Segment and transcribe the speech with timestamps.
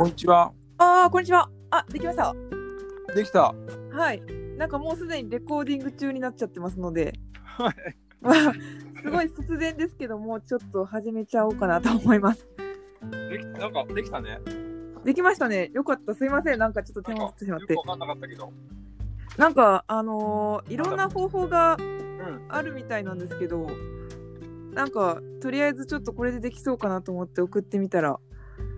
[0.00, 0.50] こんにちは。
[0.78, 1.50] ああ、こんにちは。
[1.70, 2.34] あ、できました。
[3.14, 3.54] できた。
[3.92, 4.22] はい。
[4.56, 7.12] なんかもうすでにレコーディング中になっちゃってますので、
[7.44, 7.74] はい。
[8.22, 8.34] まあ、
[9.02, 12.48] すごい突然ですけども、ちょっと始めちゃおうかなと思います。
[13.28, 14.40] できなんかできたね。
[15.04, 15.70] できましたね。
[15.74, 16.14] よかった。
[16.14, 16.58] すいません。
[16.58, 17.88] なんかちょっと手間取ってしまってよく。
[17.90, 18.50] わかんなかったけど。
[19.36, 22.46] なんか、あのーいろんな方法がうん。
[22.48, 23.66] あるみたいなんですけど、
[24.72, 28.18] なんか、とりあえずちょっとこれでできそうかなと思って送ってみたら、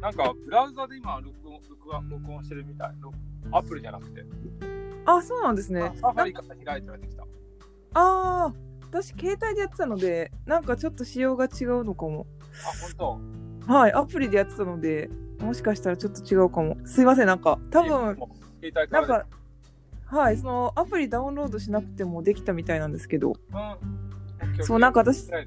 [0.02, 2.94] なんかブラウザで今録音録音録音してるみたい。
[3.00, 3.16] 録
[3.52, 4.24] アプリじゃなくて。
[5.06, 5.92] あ、そうなんですね。
[5.94, 7.22] サファリから開いたらできた。
[7.22, 7.26] あ
[7.94, 8.54] あ、
[8.90, 12.26] 私、携帯でやってたので、なんかちょっと仕様が違うのかも。
[12.98, 13.20] あ、本
[13.68, 16.76] はい、アプリでやってたので、もしかしたらちょっ多違うかも。
[16.84, 17.70] すいません、なんか、当。
[17.70, 18.28] 多分、携
[18.62, 19.06] 帯かなん。
[19.06, 19.26] か、
[20.06, 24.64] はい、そのアプリダウンロードしなくてもできたみたいなんですけど、うん。
[24.64, 25.46] そうなんか私はい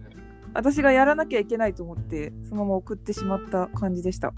[0.56, 4.34] 私がやらなきゃいけないと思って、そのまま送ってしまった感じでした。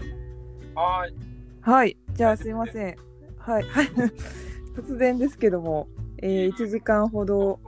[0.74, 1.14] はーい。
[1.60, 2.96] はい、じゃあすいません。
[3.38, 3.86] はい、はい。
[4.76, 5.86] 突然ですけども、
[6.18, 7.60] えー、1時間ほど、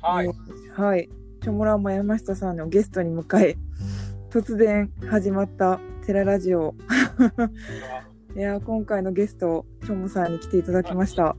[0.00, 0.26] はい。
[0.26, 1.10] えーはい、
[1.42, 3.58] チョモランマ山下さんをゲストに迎え、
[4.30, 6.74] 突然始まったテララジオ。
[8.34, 11.36] いやー今回のゲスト、チョモさんに来ていただきました。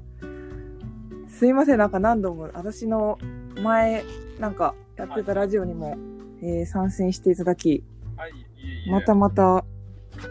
[1.27, 3.17] すいません、なんか何度も私の
[3.63, 4.03] 前、
[4.39, 5.97] なんかやってたラジオにも、
[6.41, 7.83] えー参戦していただき、
[8.17, 8.31] はい。
[8.31, 8.91] いえいえ。
[8.91, 9.63] またまた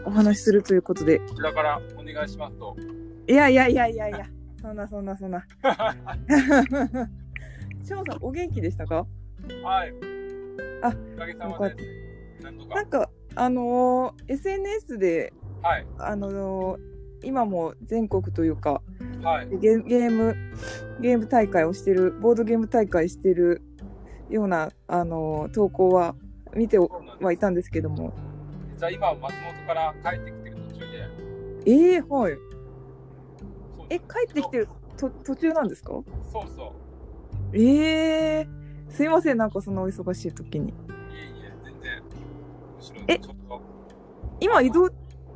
[0.05, 1.19] お話しするということで。
[1.21, 2.77] こちらからお願いしますと。
[3.29, 4.27] いやいやいやいやいや、
[4.61, 5.47] そんなそんなそんな。
[7.85, 9.07] チョモさん、お元気でしたか？
[9.63, 9.95] はい。
[10.83, 11.77] あおかげさよまで。
[12.75, 15.87] なんか、あのー SNS で、はい。
[15.99, 16.91] あのー
[17.23, 18.81] 今も全国というか、
[19.23, 19.49] はい。
[19.59, 20.35] ゲゲーム、
[21.03, 23.61] ゲーム大会をしてる、ボードゲーム大会してる
[24.31, 26.15] ような、あのー投稿は
[26.55, 26.89] 見ては
[27.33, 28.13] いたんですけども。
[28.73, 31.09] 実は今、松本から帰ってきてる途中で。
[31.67, 32.39] ええはい。
[33.91, 35.91] え、帰ってきてると途中なんですか？
[36.33, 36.73] そうそ
[37.53, 37.57] う。
[37.57, 38.49] ええ
[38.89, 40.69] すいません、なんかそんなお忙しい時に。
[40.69, 40.73] い
[41.15, 42.03] えいえ、全然。
[43.09, 43.21] え？
[44.41, 44.89] 今移動、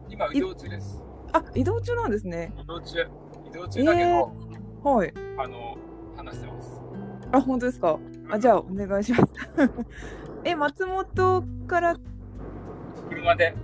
[0.09, 1.03] 今、移動中です。
[1.33, 2.53] あ、移動中なんですね。
[2.62, 3.06] 移動中。
[3.47, 5.12] 移動中だけど、えはい。
[5.37, 5.77] あの、
[6.16, 6.63] 話してます。
[7.34, 7.99] あ、本当ですか？
[8.31, 9.33] あ、じゃあお願いします。
[10.45, 11.97] え、松本から、
[13.09, 13.55] 車で、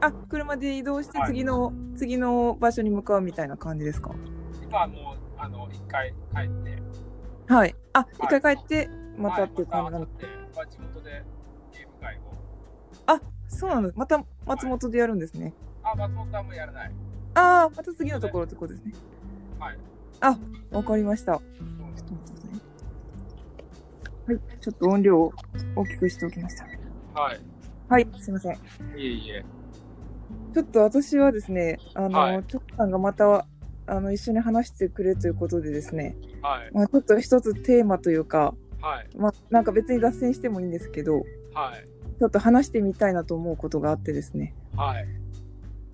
[0.00, 4.10] あ、車で移動してはい次の、次の場所に向かうみたいな感じですか？
[4.62, 6.82] 今はもう、あの、一回帰って、
[7.52, 7.74] はい。
[7.92, 10.04] あ、い一回帰って、またっていう感じなの。
[10.04, 10.08] はい
[10.54, 11.24] まあ地元で
[11.72, 12.20] ゲーム会を。
[13.48, 15.52] そうなのまた松本でやるんですね。
[15.82, 16.92] あ、松本はもうやらない。
[17.34, 18.92] ああ、また次のところってことですね。
[19.58, 20.74] はい。
[20.74, 21.40] わかりました。
[24.32, 24.60] はい。
[24.60, 25.32] ちょっと音量を
[25.76, 26.64] 大きくしておきました。
[27.20, 27.40] はい。
[27.88, 28.08] はい。
[28.20, 28.54] すいません。
[28.54, 28.58] い
[28.96, 29.44] えいえ。
[30.54, 33.46] ちょっと私はですね、あの、はいちょっとさんがまた、
[33.86, 36.70] あの、一緒に話してくれということでですね、はい。
[36.72, 39.16] まあ、ちょっと一つテーマというか、はい。
[39.16, 41.22] まあ、なんか別に脱線してもいいんですけど、
[41.54, 41.86] はい。
[42.18, 44.54] ちょっと話してみたいなと思うことがあってですね。
[44.76, 45.06] はい。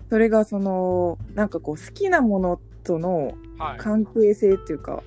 [0.09, 3.77] それがその、なんかこう、好きなものとのはい。
[3.77, 5.03] 関係性っていうか。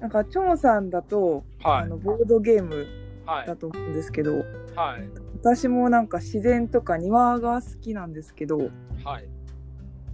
[0.00, 1.82] なんか、チョモさんだと、はい。
[1.82, 2.86] あの、ボードゲーム
[3.28, 3.56] はいだ。
[3.56, 4.38] と思うんですけど、
[4.74, 5.10] はい。
[5.34, 8.70] 私もなんか自然とか庭が好きなんですけど、
[9.04, 9.28] はい。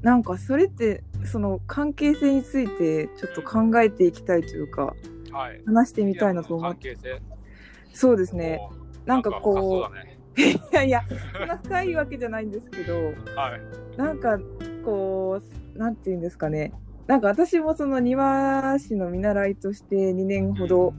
[0.02, 4.94] なんかそれって、その関係性についてちょっと考えていきたいというか、
[5.30, 5.62] はい。
[5.64, 6.94] 話してみたいなと思って。
[6.94, 7.22] 関係性。
[7.92, 8.60] そうですね。
[9.06, 10.18] なんかこだね。
[10.36, 11.02] う、 いやいや、
[11.38, 12.94] そんな深いわけじゃないんですけど、
[13.36, 13.96] はい。
[13.96, 14.40] なんか
[14.84, 15.40] こ
[15.74, 16.72] う、なんていうんですかね。
[17.06, 20.94] なんか私もその庭師の見習いとして2年ほど、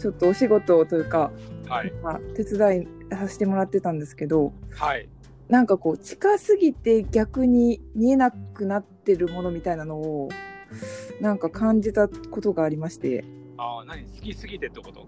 [0.00, 1.32] ちょっとお仕事というか、
[1.68, 1.92] はい。
[2.02, 5.08] まあ、手伝いさせてもらってたんですけど、はい。
[5.48, 10.30] なんかこう近すぎて逆に見えなくなってるものみたいなのを
[11.20, 13.26] なんか感じたことがありまして
[13.58, 14.04] ああ、何？
[14.04, 15.06] 好きすぎてってこと？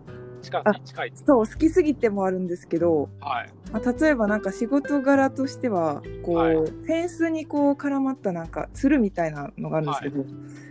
[0.51, 1.13] 近近い。
[1.15, 3.53] そう好きすぎてもあるんですけど、はい。
[3.73, 10.25] まあ、例えばなんか仕事柄としてはこう、はいフェンスにこう絡まったなんかつるみたいなのがあるんですけど、ま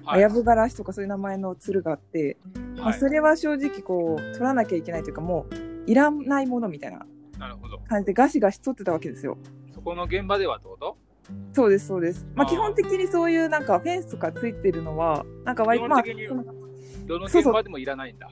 [0.05, 0.21] あはい。
[0.21, 2.37] やぶがらしとかそういう名前のつるがあって、
[2.77, 7.05] まあ、はいそれは正直こう取らなきゃいけないというかもういらないものみたいな。
[7.87, 9.37] 感じでガシガシ取ってたわけですよ。
[9.73, 10.97] そこの現場ではってこと？
[11.53, 12.25] そうです、そうです。
[12.33, 16.03] まあ、基本的にそういうなんかフェンスとかついてるのは、なんか割と、まあ、
[17.05, 18.29] どの現場でもいらないんだ。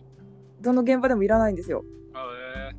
[0.63, 1.83] どの現場でもいらないんですよ。
[2.15, 2.75] へ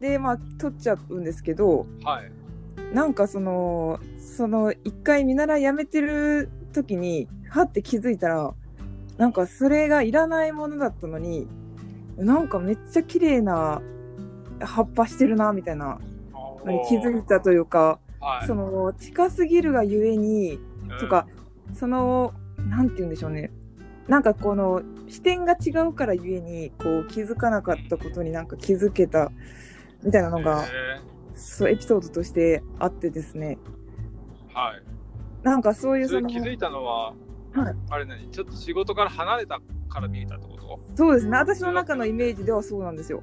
[0.00, 2.94] で、まあ、取っちゃうんですけど、えはい。
[2.94, 8.54] なんかその、その、一回見習い辞めてる時に、はって気づいたら、
[9.18, 11.46] なんかそれがいらないものだったのに、
[12.16, 13.82] なんかめっちゃ綺麗な
[14.60, 16.00] 葉っぱしてるな、みたいな
[16.64, 18.46] のに気づいたというか、はい。
[18.46, 20.58] その近すぎるがゆえに
[20.90, 21.26] うんとか、
[21.74, 22.32] その
[22.68, 23.50] なんて言うんでしょうね
[24.08, 29.30] なんかこの視点が違うからゆえにこう気づかなかったことになんか気づけた
[30.02, 31.00] みたいなのが、へ
[31.34, 34.82] そうエピソードとしてあってですねーはい。
[35.42, 37.12] なんかそういうそそのれ気づいたのは、
[37.52, 38.30] はいあれ何？
[38.30, 40.80] ちょっと仕事から離れたから見えたってこと？
[40.96, 43.22] そうですね私の中のイメージではそうなんですよ。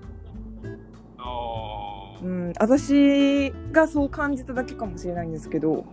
[1.17, 5.85] あうん、私がそう感じただけかもしれないんですけど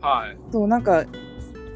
[0.00, 0.08] あ。
[0.08, 0.38] はい。
[0.50, 1.04] そうなんか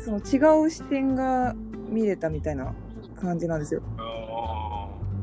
[0.05, 1.55] その違う視点が
[1.93, 2.73] 見れたみたいな
[3.21, 3.83] 感じなんですよ。
[3.99, 4.53] あ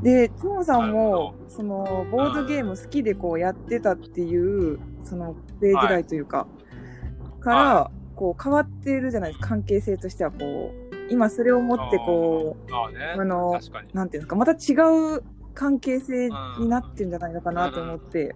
[0.02, 6.46] でトモさんもほそのボードゲーム好きでこうやってたっていうそのプレイ時代というか、
[7.40, 9.48] から、はこう変わってるじゃないですか。
[9.48, 13.20] 関係性としてはこう今それを持ってこー。
[13.20, 13.60] あの。
[13.92, 14.74] なんていうんですかまた違
[15.16, 15.22] う
[15.54, 18.34] 関係性になってるんじゃないのかなと思って、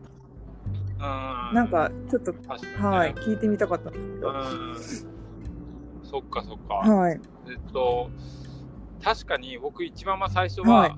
[0.98, 1.54] うん。
[1.54, 2.34] なんかちょっと
[2.78, 5.13] はい聞いてみたかったんですけど、うん。
[6.14, 6.74] そっかそっか。
[6.74, 7.20] はい。
[7.48, 8.08] えっと、
[9.02, 10.90] 確かに僕一番まあ最初は、はい。
[10.90, 10.96] す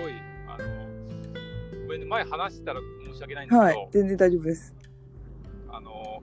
[0.00, 0.12] ごい、
[0.46, 2.80] あの、ごめんね、前話してたら
[3.10, 4.72] 申し訳ないんだけど、はい全然大丈夫です。
[5.68, 6.22] あの、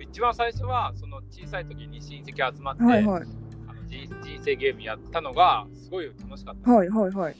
[0.00, 3.22] 一番最初は、その小さい時に親戚集まって、はいはい。
[3.68, 6.68] あの人人生ゲームやったのが、すごい楽しかった。
[6.68, 7.36] はいはいはい。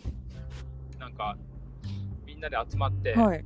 [1.00, 1.36] なんか、
[2.24, 3.44] みんなで集まって、はい。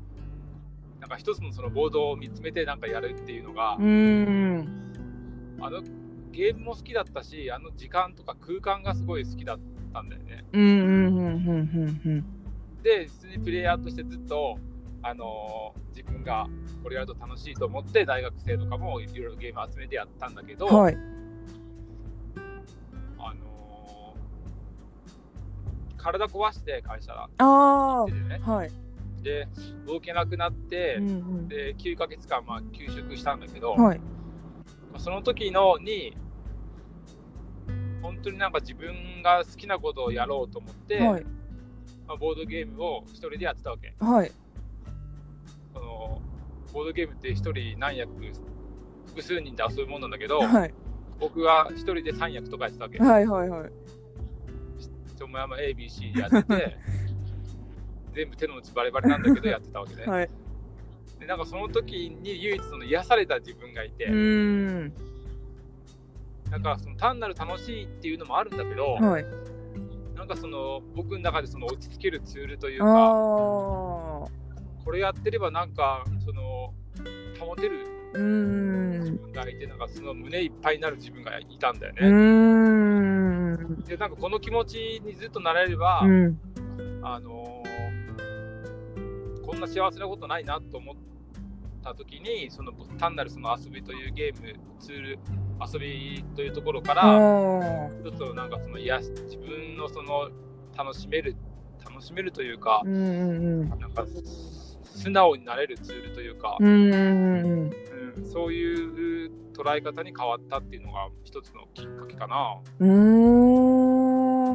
[1.00, 4.86] なんか一つのそのボードを見つめてなんかやるっていうのがう、ーん
[5.60, 5.82] あの
[6.32, 9.58] ゲームも好きだったし、あの時間とか空間がすごい好きだっ
[9.92, 10.44] たんだよね。
[10.52, 12.24] うんうんうんうんうんうん。
[12.82, 14.58] で、普通にプレイヤーとしてずっと、
[15.02, 16.46] あのー自分が
[16.82, 20.98] これやると楽しいと思って、大学生とかもいろいろゲーム集めてやったんだけど、はい。
[23.18, 28.70] あのー体壊して会社ああでね、はい。
[29.22, 29.48] で、
[29.86, 31.12] 動けなくなって、うんう
[31.42, 31.48] ん。
[31.48, 33.98] で、9ヶ月間、まあ、休職したんだけど、はい。
[33.98, 34.15] まあ
[34.98, 36.16] その時のに、
[38.02, 41.24] 本当になんか自分が好きなことをやろうと思って、はい
[42.06, 43.94] まあ、ボードゲームを一人でやってたわけ。
[43.98, 44.32] はい
[45.74, 46.22] その
[46.72, 48.10] ボードゲームって一人何役、
[49.06, 50.74] 複数人で遊ぶもんなんだけど、はい
[51.18, 52.98] 僕は一人で3役とかやってたわけ。
[52.98, 53.70] はいはいはい
[55.16, 56.76] ちょもやま ABC でやってて、
[58.12, 60.04] 全部手の内バレバレなんだけどやってたわけね。
[60.04, 60.28] はい
[61.26, 64.92] でなんかその時に唯一その癒された自分がいて、うーん。
[66.50, 69.26] なんかその単なる楽しいっていうのもあるんだけど、はい。
[70.14, 73.10] なんかその僕の中でその落ち着けるツールというあか、あ
[74.84, 76.72] これやってればなんかその
[77.40, 77.84] 保てる
[78.14, 83.56] 自分がいて、なんかその胸いっぱいになる自分がいたんだようね。
[83.88, 86.38] で、なんかこの気持ちにずっとなれれば、うん。
[87.02, 87.56] あのー
[89.46, 90.96] こんな幸せなことないなと思っ
[91.86, 95.18] た時に、その単なるその遊びというゲーム、ツール、
[95.72, 100.28] 遊びというところかあら、ーちょっとなんかその癒し自分のその
[100.76, 101.36] 楽しめる、
[101.84, 104.04] 楽しめるというかう、んうんなんか
[104.84, 107.70] 素直になれるツールというか、うんうんうん
[108.16, 108.26] うん。
[108.26, 112.58] そういう捉え方に変わったっていうのが一つのきっかけかな。
[112.80, 114.54] うん。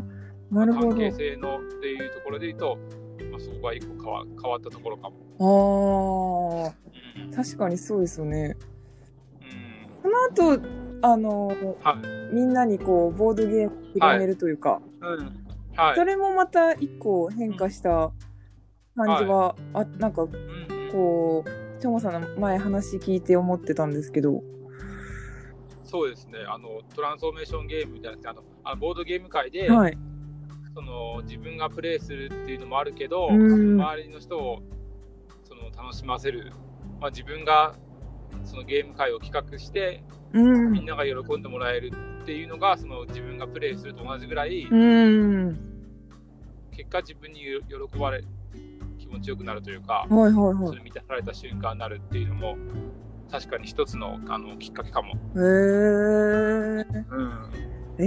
[0.52, 0.90] なるほど。
[0.90, 2.78] 関係性のっていうところで言うと、
[3.32, 5.16] まあ、そこが一個変わ変わったところかも。
[5.40, 8.56] あうんあ確かにそうですよね
[9.42, 10.62] うんその後
[11.02, 11.48] あの
[11.82, 11.94] は
[12.32, 12.36] い。
[12.36, 15.46] みんなにこうボードゲームを広めるというか、うん。
[15.76, 15.96] はい。
[15.96, 18.12] それもまた一個変化した
[18.96, 24.44] 感じは、あなんかうんうんこうチョモさんの前話聞いて思ってたんですけど
[25.84, 26.40] そうですね。
[26.48, 29.98] あの、トランスフォーメーションゲームじゃなくて、あの、あのボードゲーム界で、はい
[30.74, 34.62] その、自分がプレイするっていうのもあるけど、うん周りの人を、
[35.44, 36.52] その、楽しませる。
[37.00, 37.76] まあ、自分が、
[38.44, 41.92] そのゲーム会を企画して、うんみんなが喜んでもらえる
[42.24, 45.60] っていうのが、その、自分がプレイすると同じぐらい、うん
[46.72, 48.24] 結果自分に喜ばれ、
[48.98, 52.58] 気持ちよくなるというか、はいはいはそれ満たされた瞬間になるっていうのも、
[53.30, 55.12] 確かに一つのあのきっかけかも。
[55.12, 57.32] いへえうん。
[58.00, 58.06] へ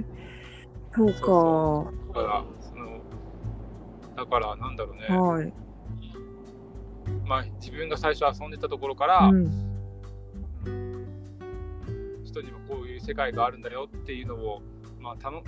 [0.00, 0.23] え
[0.94, 3.00] そうかそだから、その、
[4.16, 5.52] だからなんだろうね、はい。
[7.26, 9.44] まあ自分が最初遊んでたところから、うん。
[12.24, 14.62] 人にもこういう世界があるんだよっていうのを、
[15.00, 15.42] まあ、たの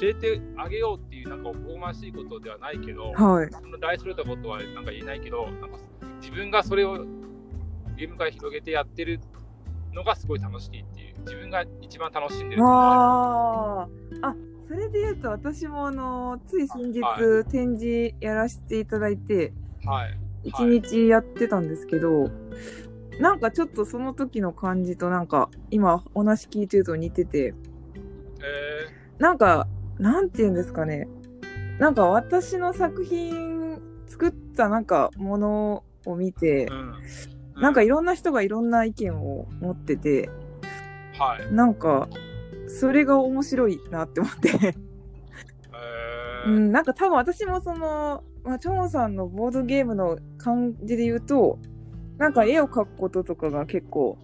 [0.00, 3.50] 教えてあげようっていうなんかおこがましいことではないけど、はい。
[3.50, 5.78] その大それたことはなんか言えないけど、なんか
[6.20, 7.04] 自分がそれを
[7.96, 9.20] ゲーム界広げてやってる
[9.92, 13.88] のがすごい楽しいっていう、自分が一番楽しんでるあ
[14.22, 14.34] あ
[14.66, 19.52] それで言うと私もあのつい先日、は展示やらせていただいてる
[19.84, 20.18] はい。
[20.44, 22.30] 一日やってたんですけど、
[23.18, 27.54] なんかちょっとその時の感じとなんか今お話聞いてると似てて、
[28.40, 28.86] え
[29.18, 29.66] なんか、
[29.98, 31.08] なんて言うんですかね。
[31.78, 36.72] なんか私の作品作ったなんかものを見てー、
[37.56, 37.62] うん。
[37.62, 40.28] なんかいろんな人がいろんな意見を持ってて、
[41.18, 41.54] はい。
[41.54, 42.08] なんか、
[42.68, 44.50] それが面白いなって思って。
[44.50, 51.58] えーうん、なんか多分私もその、まあ、チョモさんのボードゲームの感じで言うと、
[52.18, 54.18] なんか絵を描くこととかが結構、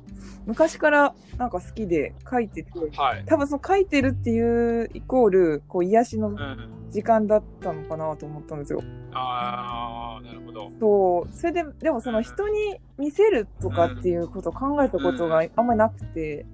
[0.46, 3.24] 昔からなんか好きで描いてて、はい。
[3.26, 6.80] 多分その描いてるっていうイコール、こう癒しのうん。
[6.90, 8.82] 時間だったのかなと思ったんですよ。
[9.12, 10.72] ああ、なるほど。
[10.80, 11.32] そう。
[11.32, 16.46] それで、でもその人に見せるとかっていうことを考えたことがあんまりなくて、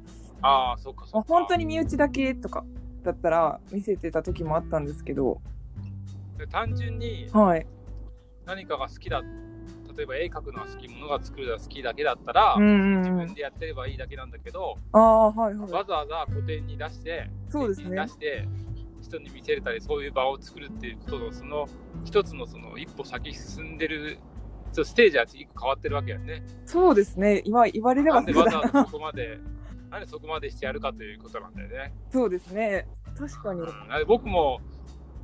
[0.47, 1.33] ああ、そっかそまあっか。
[1.35, 2.65] 本当に身内だけとか
[3.03, 5.41] だったら見せてた時もあったんですけど、
[6.38, 7.67] で単純にはい。
[8.45, 9.23] 何かが好きだ、
[9.97, 13.17] 例えば絵描くのが好き、物が作るのが好きだけだったら、うんうん自うん。
[13.26, 15.73] 分でやってればいいだけなんだけど、ああ、はいはい。
[15.73, 18.09] わざわざ古典に出して、そうですね出。
[18.09, 18.49] して、
[19.03, 21.67] 人に見せれたり、そういう場を作るっていうことの、その
[22.05, 24.19] 一つのその一歩先進んでる、
[24.73, 26.43] ステージは一個変わってるわけやね。
[26.67, 27.43] そうですね。
[27.45, 29.41] 今言われればなんでわざわざそこまで、
[29.90, 31.95] なんでそこまでしてやるかということなんだよね。
[32.11, 32.87] そうですね。
[33.16, 33.61] 確かに。
[33.61, 34.61] うん、僕も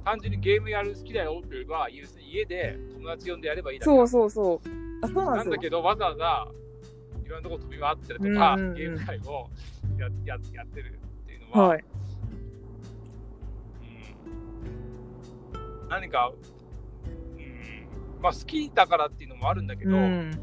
[0.04, 4.60] 単純にゲームやる好きだよって言えば、家家で友達呼んでやればいいだけそうそうそう。
[5.02, 5.36] あ、そうなん。
[5.36, 6.48] なんだけど、わざわざ
[7.24, 9.48] いろんなとこ飛び回ってるとか、うんうんうんゲーム会を
[9.98, 11.78] やややってるっていうのは、はい。
[11.78, 11.92] うん
[15.88, 16.32] 何か、
[17.36, 20.42] うんまあ、好きだからっていうのもあるんだけど、ううん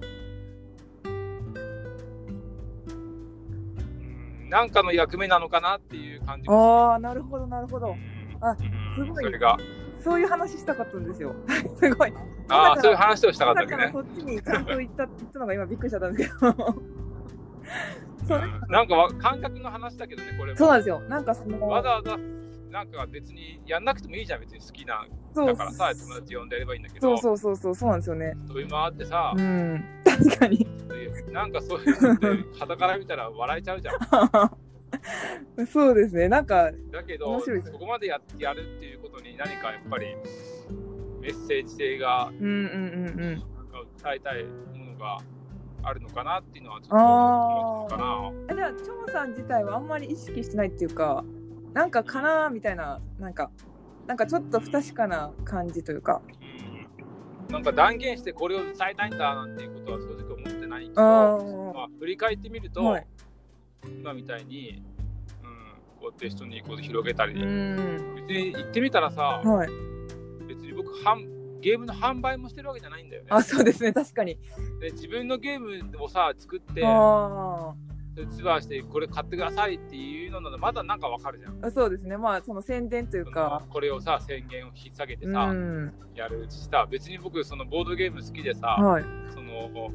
[4.49, 4.51] ん。
[4.51, 7.91] なんかの役目なのかなっていう感じもああ、なるほど、なるほど。
[7.91, 8.57] うんあうん
[8.95, 9.57] すごいそれが、
[10.03, 11.35] そういう話したかったんですよ。
[11.77, 12.13] すごい。
[12.49, 13.91] ああ、そういう話をしたかまったわけね。
[13.91, 16.53] そっちにちゃんと行ったって言ったのが今びっくりしちゃったんですけど。
[18.27, 20.57] そうなんかわ感覚の話だけどね、これも。
[20.57, 21.01] そうなんですよ。
[21.01, 22.17] なんかその、わざわざ、
[22.69, 25.05] なんか別にやんなくてもいいじゃん、別に好きな。
[25.35, 28.35] だからさ、友達呼んでやればいいんだけど、そうそうそうそう、そうなんですよね。
[28.47, 29.83] 飛び回ってさ、うん。
[30.03, 30.57] 確かに。
[30.57, 32.27] でなんかそういうのって、
[32.59, 34.59] 傍から見たら笑えちゃうじゃん。
[35.67, 36.29] そうですね。
[36.29, 40.15] なんか、だけど、面白いですそこまでややるっていうことに何かやっぱり
[41.21, 43.33] メッセージ性がうんうんうんうん。
[43.33, 43.45] なんか
[44.03, 45.17] 伝えたいものが
[45.83, 48.53] あるのかなっていうのはちょっと思うかな。
[48.53, 51.23] えじゃあ、チョモさん自体はあんまり意識してないっていうか、
[51.73, 53.51] なんかかなーみたいな、なんか、
[54.09, 56.21] なんかちょっと不確かな感じというか。
[56.41, 56.69] うん
[57.49, 63.07] なんか断言してこれを伝えたいんだなんていうことは正直思ってないけど、あまあ、振り返ってみると、はい
[63.87, 64.83] 今みたいに、
[65.43, 67.43] うん、こうやって人にこう広げたり、あ。
[67.43, 68.15] うん。
[68.15, 69.69] 別に言ってみたらさ、はい。
[70.47, 73.29] 別に僕販ゲームの販売もしてるわけじゃないんだよね。
[73.31, 73.93] あ、そうですね。
[73.93, 74.37] 確かに。
[74.79, 76.81] で自分のゲームをさ作って
[78.27, 81.65] ツアーしてこれ買ってくださいっていうのならまだなんかわかるじゃん。
[81.65, 81.71] あ。
[81.71, 82.17] そうですね。
[82.17, 83.63] まあ、その宣伝というか。
[83.69, 85.93] これをさ宣言を引っ提げてうさ、ん。
[86.15, 89.03] やるしさ別に僕そのボードゲーム好きでさ、はい。
[89.33, 89.91] その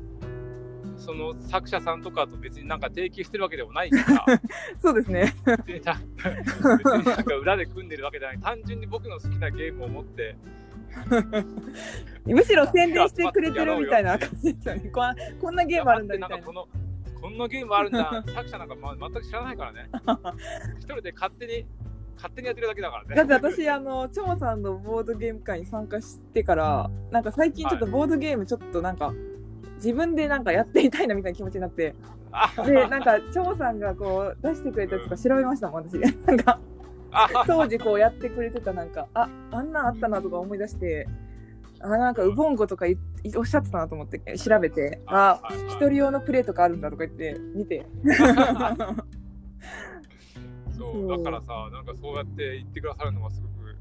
[0.96, 4.24] その作者さんとかと別になんか提携してるわけでもないしさ
[4.80, 5.34] そうですね。
[5.66, 10.36] 別になんか裏で組んでるわけじゃない単純に僕の好きなゲームを持って
[12.24, 14.90] むしろ宣伝してくれてるみたいな感じですよね。
[14.90, 16.46] こんこんなゲームあるんだみたいな
[17.24, 17.30] こ。
[17.30, 18.22] んなゲームあるんだ。
[18.34, 19.88] 作者なんか、ま、全く知らないからね。
[20.78, 21.66] 一人で勝手に
[22.16, 23.14] 勝手にやってるだけだからね。
[23.16, 29.12] だって私、あの、チョモさんのボードゲーム会に参加してから、なんか最近ちょっとボードゲームちょっとなんか、
[29.76, 31.94] 自分でなんかやってみたいなみたいな気持ちになって、
[32.30, 35.98] あ で、なんか、チョモさんがこう出してくれたやつとか調べましたもん、私。
[35.98, 36.60] なんか、
[37.10, 41.08] あ当時こうやってくれてたなんか、あ、あんなんあったなとか思い出して、
[41.84, 42.96] あ、なんかウボンゴとかい
[43.36, 47.84] おっしゃってたなと思って調べて、あ、一人用のプレーとかあるんだとか言って見て。
[50.72, 51.04] そ そう。
[51.06, 53.76] うだからさなんかそうやって言ってくださるのはすごく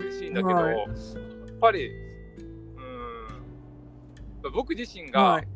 [0.00, 0.76] 嬉しいんだけど、はい。
[0.78, 0.86] やっ
[1.60, 1.90] ぱり
[4.42, 5.48] うん僕自身が、はい。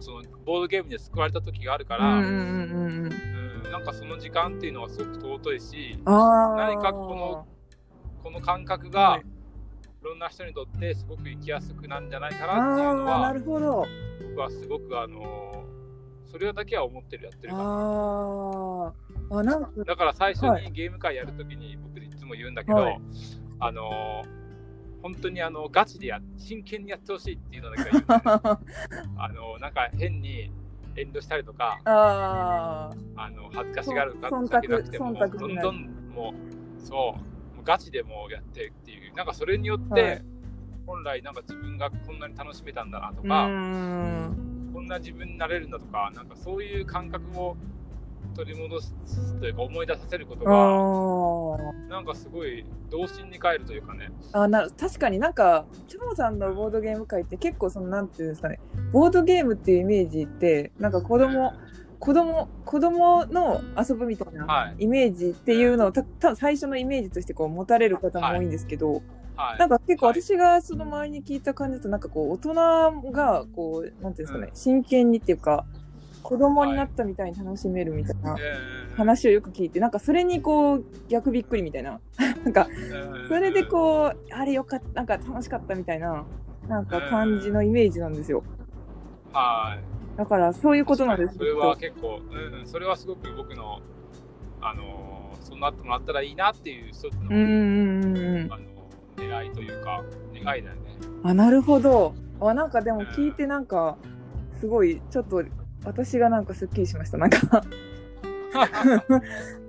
[0.00, 3.08] そのボードゲームで救われた時があるかうら、んうん
[3.70, 6.56] なんかその時間っていうのはすごく尊いしああ。
[6.56, 7.46] 何かこの
[8.22, 9.22] この感覚が、はい
[10.02, 13.86] い、ろんな人にとってすごく生きやすくなんじゃないかなっていうのああ、なはるほど。
[14.30, 15.64] 僕はすごくあの
[16.30, 18.86] それだけは思ってるやってるからあ
[19.30, 19.38] あ。
[19.38, 23.00] あ、なんか、だから最初はにゲーム会やるときに僕いつも言うんだけど、はい
[23.60, 24.24] あの
[25.02, 30.50] 本当にあのガチでや真剣にやってほしいっていうのだけは言うね あのなんか変に
[30.96, 33.22] 遠慮したりとかああ。
[33.24, 35.76] あの恥ずかしがるかそんだけなくてもどんどん
[36.14, 36.34] も
[36.78, 37.31] うそう
[37.64, 40.24] ガチでもうやってっていうなんかそれによって、はい
[40.86, 44.70] 本来なんか自分がこんなに楽しめたんだなとうか、ん。
[44.74, 47.56] こんな自分になれるんだとか、なんかそういう感覚を
[48.34, 48.94] 取り戻す
[49.38, 54.10] というか思い出させることが、あなんかすごい童心に帰るというかね。
[54.32, 54.42] あ。
[54.42, 58.58] あな確かになんか、チョモさんのボードゲーム界って結構その、なんていうんですかね、
[58.92, 61.52] ボードゲームっていうイメージって、なんか子供、
[62.02, 69.04] 子供、子供の遊ぶみたいはないイメージっていうのを、た多分最初のイメージとしてこう持たれる方も多いんですけど、
[69.36, 69.58] はい。
[69.60, 72.54] なんか結構はい私がその周りに聞いた感じだと、なんかこう大人
[73.12, 75.64] がこう、なんていうんですかね、うん真剣にっていうか、
[76.24, 82.00] 子供になったみたいに楽しめるみたいなえー話をよく聞いて、なんかそれにこう逆びっくりみたいな。
[82.44, 82.66] なんか、
[83.28, 86.26] それでこう、あれよかった、なんか楽しかったみたいな、
[86.66, 88.42] なんか感じのイメージなんですよ。
[88.44, 88.62] うん
[89.32, 90.01] はい。
[90.16, 93.80] だからそういうことなんですそれは結構、うん、それはすごく僕の、
[94.60, 97.20] あのーそうなってもらったらいいなっていう一つの。
[97.20, 98.62] あの
[99.16, 100.02] 狙いというか、
[100.32, 100.80] 願いだよね。
[101.22, 102.14] あ、なるほど。
[102.40, 103.98] あ、なんかでも聞いてなんか、
[104.60, 105.42] すごい、ちょっと、
[105.84, 107.18] 私がなんかスッキリしました。
[107.18, 107.38] なんか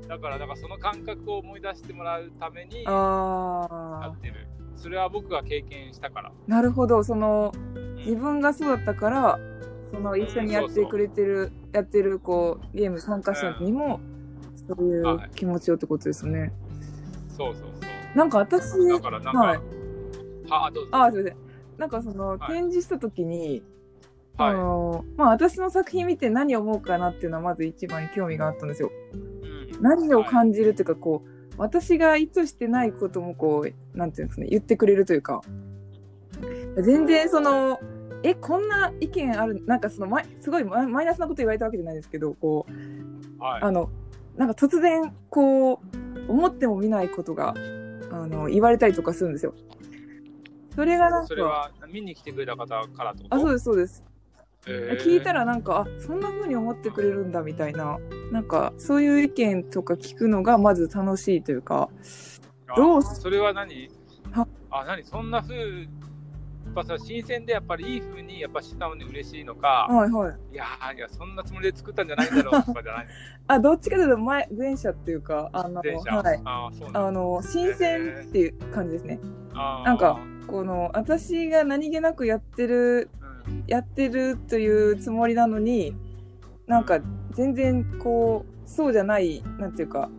[0.08, 4.48] だから、だからその感覚を思い出してもらうためにやあってる。
[4.76, 6.32] それは僕が経験したから。
[6.48, 7.04] ー、なるほど。
[7.04, 9.40] その、うん自分がそうだったから、
[9.94, 14.00] その一緒にやってくれてる、やってるこう、ゲーム参加者にも、
[14.68, 16.52] そういう気持ちをってことですよね。
[17.30, 18.18] そうそうそう。
[18.18, 19.60] なんか私、だからなんか、はい
[20.50, 20.90] はあ、どうぞ。
[20.94, 21.38] あ、すみません。
[21.78, 23.62] なんかその、はい展示した時に、
[24.38, 24.54] あはい。
[24.56, 28.92] の、まあ私の作品見て何を思うかなっていうのはまず一番に興味があったんですよ。
[29.14, 29.34] うん
[29.82, 35.42] 何を感じるというか、こう、私が意図してないこともこう、なんていうんですかね、言ってくれるというか、
[36.82, 37.80] 全然その、
[38.24, 43.62] え、こんな意見ある、なんかその、マイすごいマイマイナスなこと言われたわけじゃないですけど、こう、はい。
[43.62, 43.90] あの、
[44.38, 45.80] なんか突然、こう、
[46.30, 47.54] 思っても見ないことが、
[48.12, 49.54] あの、言われたりとかするんですよ。
[50.76, 53.24] それがなんか、それは見に来てくれた方からと？
[53.30, 54.04] あ、そうです、そうです。
[54.66, 58.00] えー聞いたらなんか、あ、そんな風に思ってくれるんだみたいな、
[58.32, 61.90] なんか、そういう意見とか聞くのがまず楽しいというか、
[62.70, 63.90] あどうそれは何？
[64.32, 65.04] はあ、何？
[65.04, 65.88] そんな風
[66.76, 70.36] やっぱさ、新鮮でやっぱりいい風にやっぱ素直に嬉しいのか、はいはい。
[70.54, 73.08] いやーいや、そんなつもりで作ったんじゃないんだろう とかじゃない
[73.48, 75.76] あ、どっちかというと前、前者っていうか、あの。
[75.76, 76.42] はい。
[76.44, 79.20] あーそうあの、新鮮っていう感じですね。
[79.54, 83.34] なんか、この、私が何気なくやってる、うん
[83.68, 85.94] やってるというつもりなのに、
[86.66, 87.00] なんか、
[87.32, 90.10] 全然、こう、そうじゃない、なんていうか、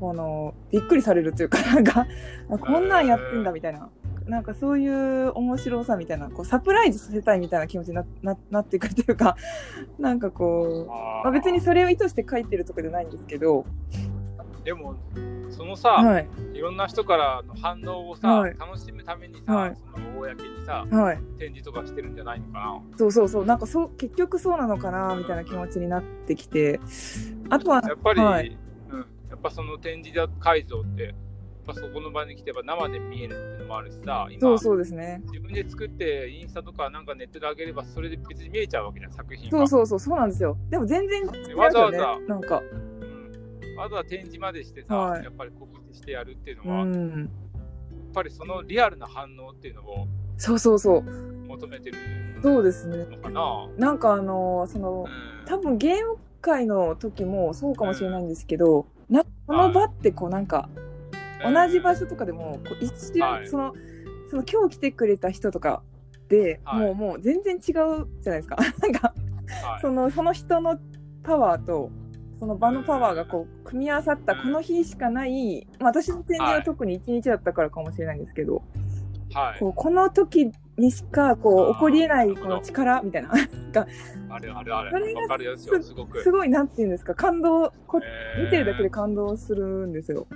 [0.00, 2.06] この、びっくりされるというか、なんか、
[2.50, 3.88] あこんなんやってんだみたいな。
[4.26, 9.36] なんかそういう面白さみたいな、こうサプライズさせたいみたいな気持ちになななってくるというか、
[9.98, 13.66] なんかこう、まあ、別にそれを意図して書いてるとかじゃないんですけど、
[14.64, 14.96] でも、
[15.50, 18.56] そのさ、はい、い、ろんな人からの反応をさ、はい。
[18.58, 19.76] 楽しむためにさ、はい。
[19.76, 21.18] その公にさ、はい。
[21.38, 22.82] 展示とかしてるんじゃないのかな。
[22.96, 26.80] そうそうそう、なんかそう、結局そうなのかな、みたいな気持ちになってきて、
[27.50, 28.58] あとは、やっぱり、はい。
[28.90, 31.14] うん、やっぱその展示会場って、
[31.64, 35.22] ぱそこの場に来てば生で見えるっていうのもあるしさ、今そうそうですね。
[35.26, 39.58] 自分で作ってインスタとかなんかネットで上げればそれで別に見えちゃうわけじゃん、作品が。
[39.58, 40.56] そうそうそう、そうなんですよ。
[40.70, 41.54] でも全然違うね。
[41.54, 47.30] わざわざなんか、うん、わざわざ展示までしてさ、はいやっぱり告知してやるっていううのは、やっん。
[48.12, 51.02] ぱりそのリアルな反応っていうのをそうそうそう。
[51.46, 51.96] 求めてる
[52.42, 52.98] そうですね。
[53.06, 53.68] のかな。
[53.78, 60.70] なんかあの、その、うん多分ゲーム界の時もそうかもしれないんですけど、なこの場ってこうなんか、
[61.52, 63.74] 同じ場所とかでも、こう一瞬、はいその、
[64.30, 65.82] その今日来てくれた人とか
[66.28, 68.06] で、はいもうもう全然違うじゃない
[68.38, 68.56] ですか。
[68.80, 69.14] なんか、
[69.62, 70.78] はいその、その人の
[71.22, 71.90] パワーと、
[72.38, 78.62] その場のパワーがこう、組み合わさったこの日しかない、まあ私の展示は特に一日だったからかもしれないんですけど、
[79.32, 79.58] はい。
[79.58, 85.56] こうこの時にしかこう起こりえないこの力みたいな、あれあれあれ。
[85.56, 86.22] すごく。
[86.22, 88.00] すごいなんていうんですか、感動、こ
[88.36, 90.26] えー見てるだけで感動するんですよ。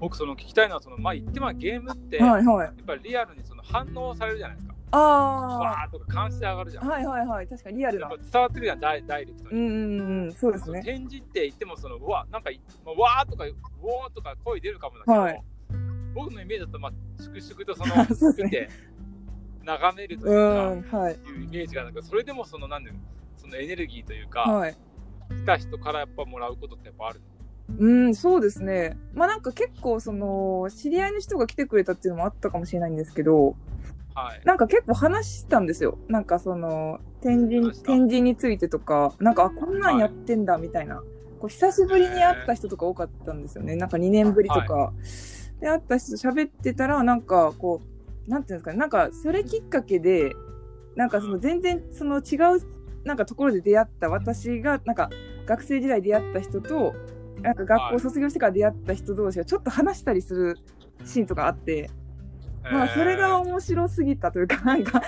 [0.00, 2.68] 僕その聞きたいのはそのまあ言ってまあゲームって、やはいはい。
[2.68, 4.74] っぱりリアルにその反応されるじゃないですか。
[4.90, 6.88] あわーとか監視上がるじゃあ、ん。
[6.88, 7.46] はいはいはい。
[7.48, 8.08] 確かにリアルな。
[8.08, 9.60] 伝わってるじゃんダイダイレクトに。
[9.60, 10.82] うんうんうん、そうですね。
[10.82, 12.50] 展示って言ってもそのうわなんか
[12.84, 15.42] まあわーとかうおーとか声出るかもだけど、はい
[16.14, 18.68] 僕のイメージだとまあ粛々とその そうですね見て
[19.64, 21.14] 眺めるとういうか、ん、はい。
[21.14, 22.90] いうイメージがなんかそれでもそのなんで
[23.36, 24.76] そのエネルギーというか、はい。
[25.28, 27.20] 来た人からやっぱもらうことってやっぱある。
[27.76, 28.96] うん、そうですね。
[29.12, 33.56] まあなんか結構その、知り合いの人が来てくれたっていうのもあったかもしれないんですけど、
[34.14, 34.40] はい。
[34.44, 35.98] なんか結構話したんですよ。
[36.08, 41.02] なんかその、展示展示についてとか、なんか、あ、こんなんやってんだみたいな。
[41.40, 43.76] こう久しぶりに会った人とか多かったんですよね。
[43.76, 44.92] なんか2年ぶりとか。
[45.60, 50.36] で、会った人と喋ってたら、なんかこう、なんていうんですかねなんかそれきっかけで
[50.94, 52.60] なんかその全然その違う
[53.04, 55.08] なんかところで出会った私がなんか
[55.46, 56.94] 学生時代出会った人と
[57.42, 60.58] なんか学校卒業してから出会った人同士がちょっと話したりする
[61.04, 61.90] シーンとかあって、
[62.70, 65.02] まあそれが面白すぎたというか なんか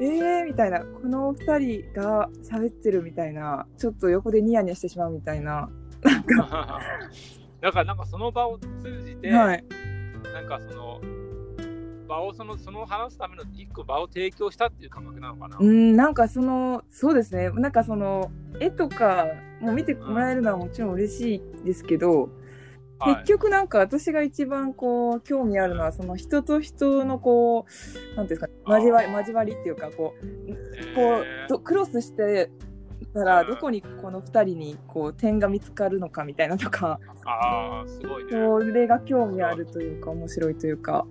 [0.00, 0.80] えーみたいな。
[0.80, 3.66] この二人が喋ってるみたいな。
[3.76, 5.68] ちょっと横でニヤニヤしてしまうみたいな。
[6.02, 6.80] なんか。
[7.60, 8.68] だからなんかその場を通
[9.04, 9.64] じて、はい。
[10.32, 11.00] なんかその
[12.12, 15.56] 場をそのその話すための一個場を提供したっていう感覚なのかな。
[15.58, 17.50] うんなんかそのそうですね。
[17.50, 19.26] なんかその絵とか
[19.60, 22.28] も見てもらえるのはもちろん嬉しいですけど、
[22.98, 23.14] はい。
[23.16, 27.64] 結局なんか私が一番こう興味あるのはその人と人のこ
[28.14, 30.94] うなんていうんですか交わり交わりっていうかこう
[31.48, 32.50] こうクロスして
[33.14, 33.26] たうん。
[33.26, 38.30] らどこにこの2人にこう点が見つかるのかみたいなとかああすごいね。
[38.30, 41.06] それが興味あるというか面白いというか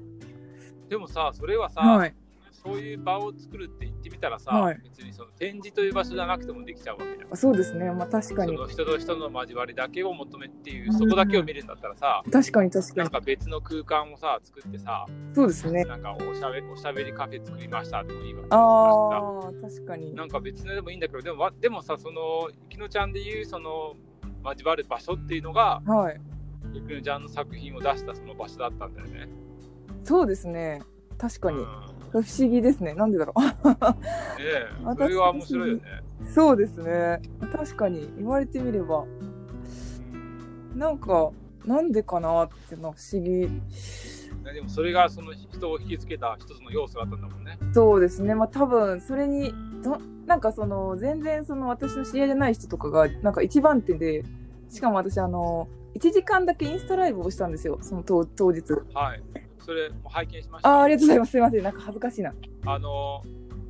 [0.92, 2.14] でもさそれはさ、はい。
[2.52, 4.80] そういう場を作るって言ってみたらさ、はい。
[4.84, 7.38] 別にその展示という場所じゃなくてもできちゃうわけじゃん。
[7.38, 7.90] そうですね。
[7.92, 8.54] まあ確かに。
[8.54, 12.98] その人と人の交わりだけを求めっていう、そこだけを見るんだったらさ、確かに確かに。
[12.98, 15.86] なんか別の空間をさ作ってさ、そうですね。
[15.86, 20.14] なんかおしゃべおしゃべりカフェ作りましたでもいいわけああ確かに。
[20.14, 23.96] なんか別のでもいいんだけど、でもわでもさ、その、ゆきのちゃんで言う、その、
[24.44, 26.22] 交わる場所っていうのが、はい。
[26.74, 29.41] ゆきのちゃんの作品を出したその場所だったんだよね。
[30.04, 30.82] そうですね。
[31.18, 31.58] 確かに。
[31.58, 31.66] うん。
[32.12, 32.94] 不思議ですね。
[32.94, 33.56] なんでだろね
[34.40, 35.84] え、 私それは面白いよね。
[36.22, 37.22] うそうですね。
[37.52, 38.14] 確かに。
[38.18, 39.06] 言われてみれば。
[40.76, 41.32] なんか
[41.66, 43.48] なんでかなっていうのは不思議。
[44.44, 47.58] ねでもそれがその人を引きつけた一つの要素だったんだもんね。
[47.74, 48.36] そうですね。
[48.36, 54.24] まあ多分それにどなんかその全然その私の知り合いじゃない人とかがなんか一番手で
[54.70, 57.78] しかも私あの1時間だけインスタライブをしたんですよ。
[57.82, 58.64] その当当日。
[58.94, 59.24] はい。
[59.62, 60.70] それも拝見しました。
[60.70, 62.34] あーありがとうございますすいませんなんか恥ずかしいな
[62.66, 63.24] あの、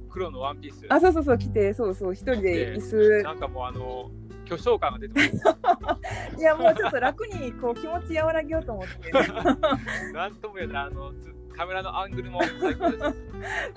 [0.09, 0.85] 黒のワンピース。
[0.89, 4.11] あそうそうそう来てそうそう一人で椅子なんかもうあの、
[4.45, 6.37] 巨匠感が出てます。
[6.39, 9.11] いやもうちょっと楽にこう気持ち和らげようと思って
[10.13, 13.03] なんとも言えない、あの、つカメラのアングルも最高です。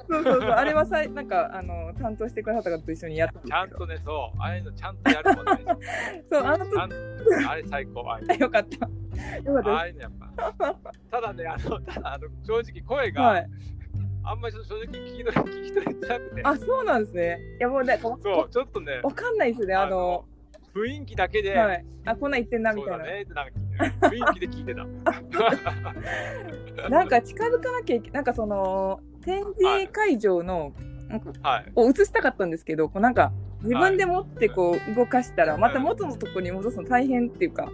[0.09, 5.65] そうそうそうあれはさいなんかあの担当してくださった方と一緒にやったちゃんとね、そう、ああいうのちゃんとやるもんね。
[6.31, 6.79] そうあの時
[7.49, 8.05] あれ最高。
[8.11, 8.89] あよかった
[9.65, 10.33] ああいうのやっぱ。
[11.11, 13.49] ただね、あの、ただあの正直声が、はい。
[14.27, 16.43] あんまり正直聞き取り聞き取りづらくて。
[16.43, 17.39] あそうなんですね。
[17.59, 20.25] いやもうねこそう、ちょっとね、わかんないですよねあの。
[20.75, 21.85] 雰囲気だけで、はい。
[22.07, 23.05] あこんなん言ってんなみたいな。
[23.05, 23.47] ねなん
[24.01, 24.85] か雰囲気で聞いてた。
[26.89, 30.73] なんか近づかなきゃいけなんかその展示会場の、
[31.43, 31.73] はい。
[31.77, 37.69] を映したかったんですけどこうなんか自分で持ってこう動かしたらまた元のとこに戻すの大変っていうか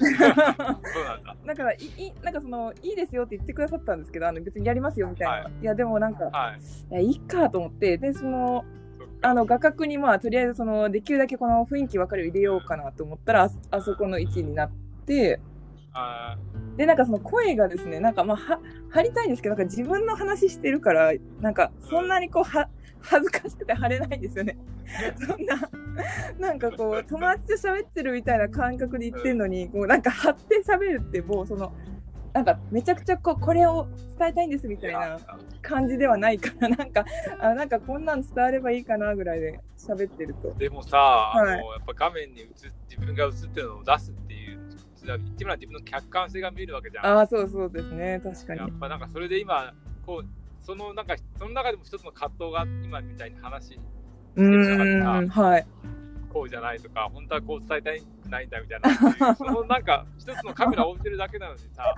[0.00, 0.78] だ。
[1.46, 6.60] だからいいなんかそのいいですよって言ってくださったんですけどあの別にやりますよみたいな、、はいやでもなんかはい。
[6.92, 8.64] いやいいかと思ってでその
[9.22, 14.70] あの画角にまあとりあえずそのできるだけこの雰囲気分かるよう入れようかなと思ったらああそこの位置になっ
[15.06, 15.40] て
[15.92, 16.36] あ
[16.76, 18.60] でなんかその声がですねなんかまあは
[18.90, 22.68] 張りたいんですけどなんか自分の話してるからなんかそんなにこうは
[23.00, 24.56] 恥ずかしくて張れないんですよね。
[25.16, 25.70] そんな
[26.38, 31.72] なんかこう 友達と喋ってるみたいな感覚で言ってるのにこうなんか張って喋るってもうその
[32.32, 33.86] なんかめちゃくちゃこうこれを
[34.18, 35.18] 伝えたいんですみたいな
[35.62, 37.06] 感じではないからなんか
[37.40, 40.52] あなんかこんなん伝わればいいかなぐらいで喋ってると。
[40.54, 41.58] でもさ、あのはい。
[41.58, 42.46] やっぱ画面に映
[42.88, 44.12] 自分が映ってるのを出す
[45.14, 47.06] って言ってみれば自分の客観性が見えるわけじゃん。
[47.06, 48.70] ああそうそうですね確かにやっ。
[48.78, 49.72] ぱなんかそれで今、
[50.04, 50.26] こう、
[50.64, 53.78] そのなんか、その中でも一つの葛藤が今みたいに話、
[54.34, 55.66] うーんはい。
[56.32, 61.94] こうじゃないとか、本当はこう伝えたいないんだみたいな、そのなんか一つのカメラを置いてるだけなのにさ、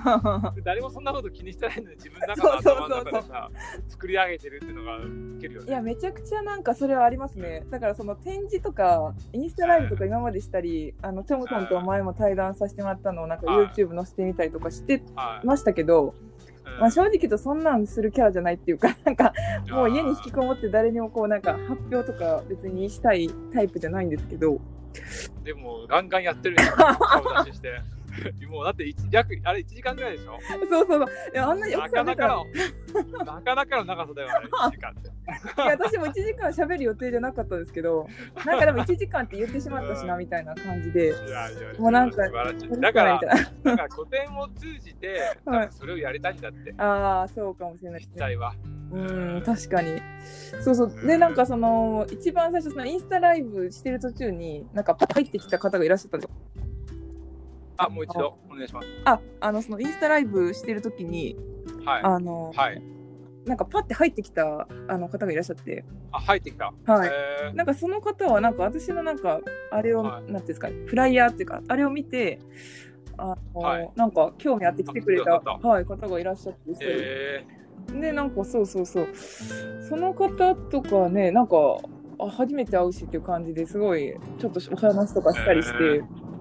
[0.65, 3.51] 誰もそんなこと気にしてないのに自分の中の頭の中でさ、
[3.89, 5.69] 作り上げてるっていうのがウケるよね。
[5.69, 7.65] いやめちゃくちゃなんかそれはありますね。
[7.71, 13.67] だからその展示とかインスタライブとか今までしたりあのチョムソンと前も対談させてもらったのをなんかはい。
[13.69, 15.47] YouTube 載せてみたりとかしてはい。
[15.47, 16.15] ましたけど、
[16.67, 16.81] うん。
[16.81, 19.33] まあ、正直言うとそんなんするキャラじゃないっていうかなんか
[19.71, 24.61] もう家に引きこもって誰にもこうなんか発表とか別にしたいタイプじゃないんですけど
[25.45, 27.81] でも、ガンガンやってるよ、顔出しして。
[28.49, 30.39] もうだって一約、あれ1時間ぐらいでしょ？
[30.69, 31.09] そうそうそう。
[31.35, 32.45] いやあんなになかなかの、
[33.25, 35.09] なかなかの長さだよ、あれ、1時間って。
[35.29, 38.09] いや私も1時間喋る予定じゃなかったんですけど
[38.47, 41.09] なんかでも1時間って言ってしまったしなみたいな感じで。
[41.09, 42.31] いやいやもうなんかだ
[42.93, 45.37] からだから古典を通じて、
[45.71, 48.55] それをやりたいんだって、ああそうかもしれない実際は。
[48.91, 50.01] うん確かに。
[50.63, 51.07] そうそう。
[51.07, 56.37] でなんかその一番最初そのインスタライブしてる途中になんか入ってきた方がいらっしゃったんですよ
[57.79, 58.89] あ、もう一度お願いします。
[59.05, 61.37] ああのそのインスタライブしてる時に
[61.85, 62.03] はい。
[62.03, 62.83] あの、はい。
[63.47, 65.85] なんかパッて入ってきたあの方がいらっしゃって。
[66.13, 66.73] あ、入ってきた。
[66.85, 67.11] はい。
[67.55, 70.21] なんかその方はなんか私のなんかあれを、はい。
[70.21, 72.41] なんていうんですかフライヤーっていうかあれを見て
[73.17, 73.91] あの、はい。
[73.97, 76.75] なんか興味あって来てくれたはい、方がいらっしゃって。
[76.75, 77.47] それへ
[78.01, 79.09] でなんかそうそうそう。
[79.89, 81.57] その方とかねなんか
[82.21, 86.38] あ初めて会うしっていう感じですごいちょっとお話とかしたりして、へー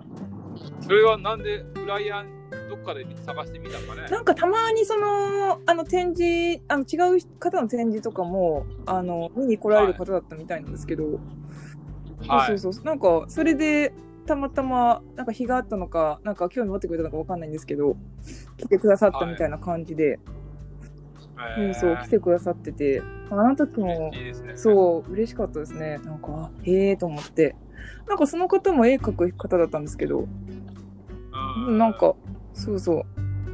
[0.81, 4.07] それはなんでフライヤーどっかで探してみたのかね？
[4.09, 11.19] なんかたまにそのあの展示あの違う方の展示とかもあの見に来られる方だったみたいなんですけど、
[12.27, 12.47] はい。
[12.47, 12.83] そうそうそう。
[12.85, 13.93] なんかそれで
[14.25, 17.97] たまたまなんか日があったのかなんか興味持ってくれたのかわかんないんですけど
[18.57, 20.19] 来てくださったみたいな感じで、
[21.57, 21.73] へー。
[21.73, 23.01] そうそう来てくださってて。
[23.29, 24.33] あの時もね。
[24.55, 25.99] そう嬉しかったですね。
[26.05, 27.57] なんかへえと思って。
[28.07, 30.19] なんかその方も絵描く方だったんですけど。
[30.19, 30.27] う
[31.57, 32.15] なんか
[32.53, 33.05] そうそう。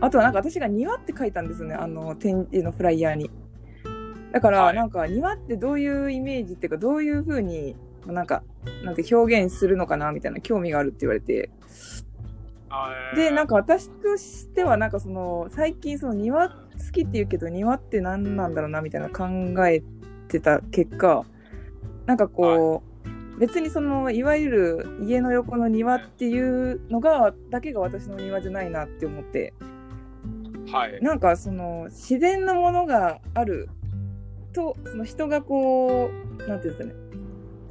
[0.02, 1.76] あとはなんか私が庭って書いたんですよね。
[1.76, 3.30] あの展示のフライヤーに。
[4.32, 4.76] だからはい。
[4.76, 8.44] なんか庭ってどういうイメージっていうかどういう風になんか
[8.84, 11.50] なんて表現するのかなみたいな興味があるって言われて。
[13.16, 16.56] でなんか、か私としてはなんかその最近その庭好
[16.92, 19.28] きって言うけど庭って何なんだろうなみたいな考
[19.68, 19.84] え
[20.28, 21.24] てた結果
[22.08, 22.93] なんかこう、
[23.40, 29.54] 別にそのいわゆる家の横の庭っていうのがだけが私の庭じゃないなって思って。
[30.72, 31.00] はい。
[31.02, 33.70] なんかその自然のものがある
[34.54, 36.94] とその人がこうなんていうんですかね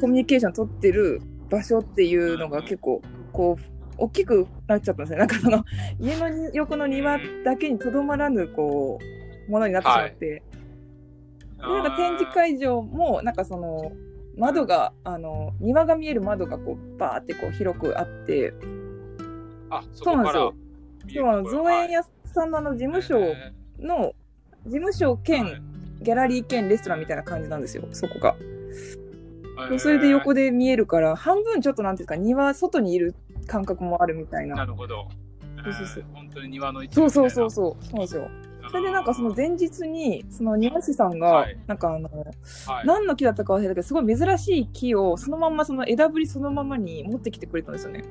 [0.00, 3.00] コミュニケーション取ってる場所っていうのが結構
[3.32, 3.62] こう
[3.98, 5.18] 大きくなっちゃったんですね。
[5.18, 5.64] なんかその
[6.00, 8.98] 家のに横の庭だけにとどまらぬこ
[9.48, 10.42] うものになってしまって、で
[11.58, 13.92] なんか展示会場もなんかその
[14.36, 18.54] 窓があの庭が見える窓がこうバーってこう広くあって。
[19.70, 20.54] あ、そそうなんですよ。
[21.04, 24.14] 今日は造園屋さんのあの事務所への
[24.64, 25.62] 事務所ー兼
[26.02, 28.30] ギャラリー兼レストランみたいな感じなんですよ、そこが。
[28.30, 33.14] はいそれで横で見えるから、半分ちょっとなんていうか、庭、外にいる
[33.46, 34.56] 感覚もあるみたいな。
[34.56, 35.08] なるほど。
[35.62, 36.04] そうそうそう。
[36.08, 38.28] えー本当に庭の一そうそうそうそう、そうなんですよ。
[38.70, 42.08] それでなんかその前日に、その庭師さんがはい、なんかあの、
[42.66, 48.04] はい、何の木だったか忘れたけど、すごい珍しい木を、そのまんまその枝ぶりそのままに持ってきてくれたんですよね。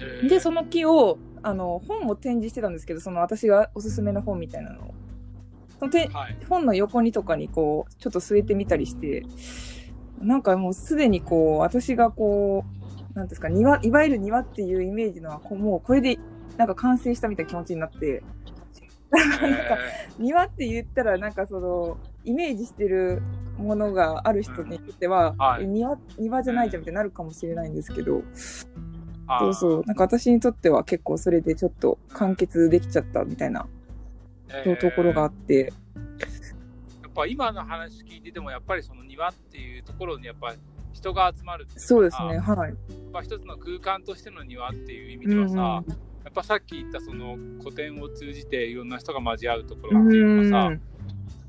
[0.00, 4.94] えーで、その木を、あの、本を展示してたんですけど、その私がおすすめの本みたいなのを。
[5.78, 6.36] そのてはい。
[6.48, 9.24] 本の横にとかにこう、ちょっと据えてみたりして、
[10.20, 12.64] なんかもうすでにこう、私がこ
[13.14, 16.18] う、なんですか、庭、いわゆる庭っていうイメージのは、もうこれで、
[16.56, 18.22] なんか完成したみたいな気持ちになって、
[19.10, 19.78] なんか、
[20.18, 23.22] 庭って言ったら、なんかその、イメージしてる
[23.56, 25.64] ものがある人にとっては、はい。
[25.64, 28.22] え庭、庭じゃないじゃんみたいになるかもしれないんですけど、
[29.40, 33.66] そうそう、なんか私にとっては結構それでちょっと完結できちゃったみたいな
[34.48, 34.80] えー。
[34.80, 35.72] ところがあって、
[37.02, 40.58] やっぱ今の話聞いててもやっぱりその庭っていうところにやっぱり
[40.92, 42.70] 人が集まるっていうそうですね、はい。
[42.70, 42.76] やっ
[43.12, 45.98] ぱ一つの空間としての庭っていう意味うんではさ、うんやっ
[46.38, 50.80] ぱさっき言ったその古典を通じていろんな人が交わるところっていうのがさ、うん。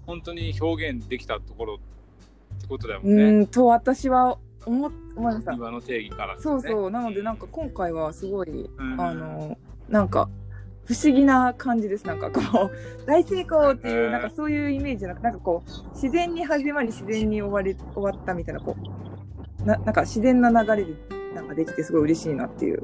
[0.06, 5.54] 本当に表現できたところってことだもんうね、んと私は思いました。
[5.54, 9.00] 庭の定義から、ね、そうそう、なのでなんか今回はすごい、うん。
[9.00, 10.28] あの、なんか
[10.86, 12.08] 不思議な感じです。
[12.08, 12.72] なんかこう、
[13.06, 14.12] 大成功っていう、うん。
[14.12, 18.76] なんかそういうイメージじゃなくなんかこう、自然に始まり自然に終わり、終わったみたいな、こ
[19.64, 20.94] う、ななんか自然な流れで
[21.36, 22.84] なんかできてすごい嬉しいなっていう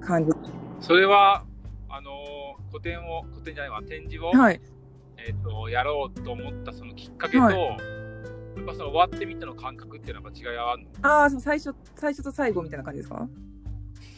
[0.00, 0.30] 感じ。
[0.86, 1.44] それは
[1.88, 3.82] あのー古典を古典じゃないわ。
[3.82, 4.60] 展示を、はい。
[5.16, 7.58] えー、とやろうと思ったそのきっかけと、はい。
[7.58, 7.74] や
[8.62, 10.88] っぱその終わってみての感覚っていうのは違いはあるの？
[11.02, 13.26] ああ、そう最初、最初と最後みたいな感じですか？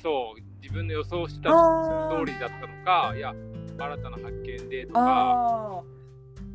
[0.02, 0.42] そう。
[0.60, 3.34] 自分の予想した通りだったのかいや
[3.78, 5.82] 新たな発見でとかあ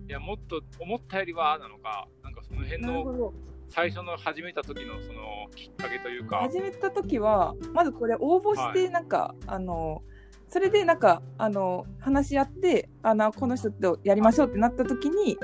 [0.09, 3.33] いやもっと思ったよりはなのかなんかそのあ、辺の。
[3.73, 10.03] 最初の始めた時のそのきっかけというか始めた時はまずこれ応募してなんか、あの
[10.47, 15.39] それでなんかあの話し合ってあのこの人とやりましょうってなった時に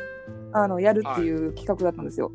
[0.54, 2.32] あのやるっていう企画だったんですよ。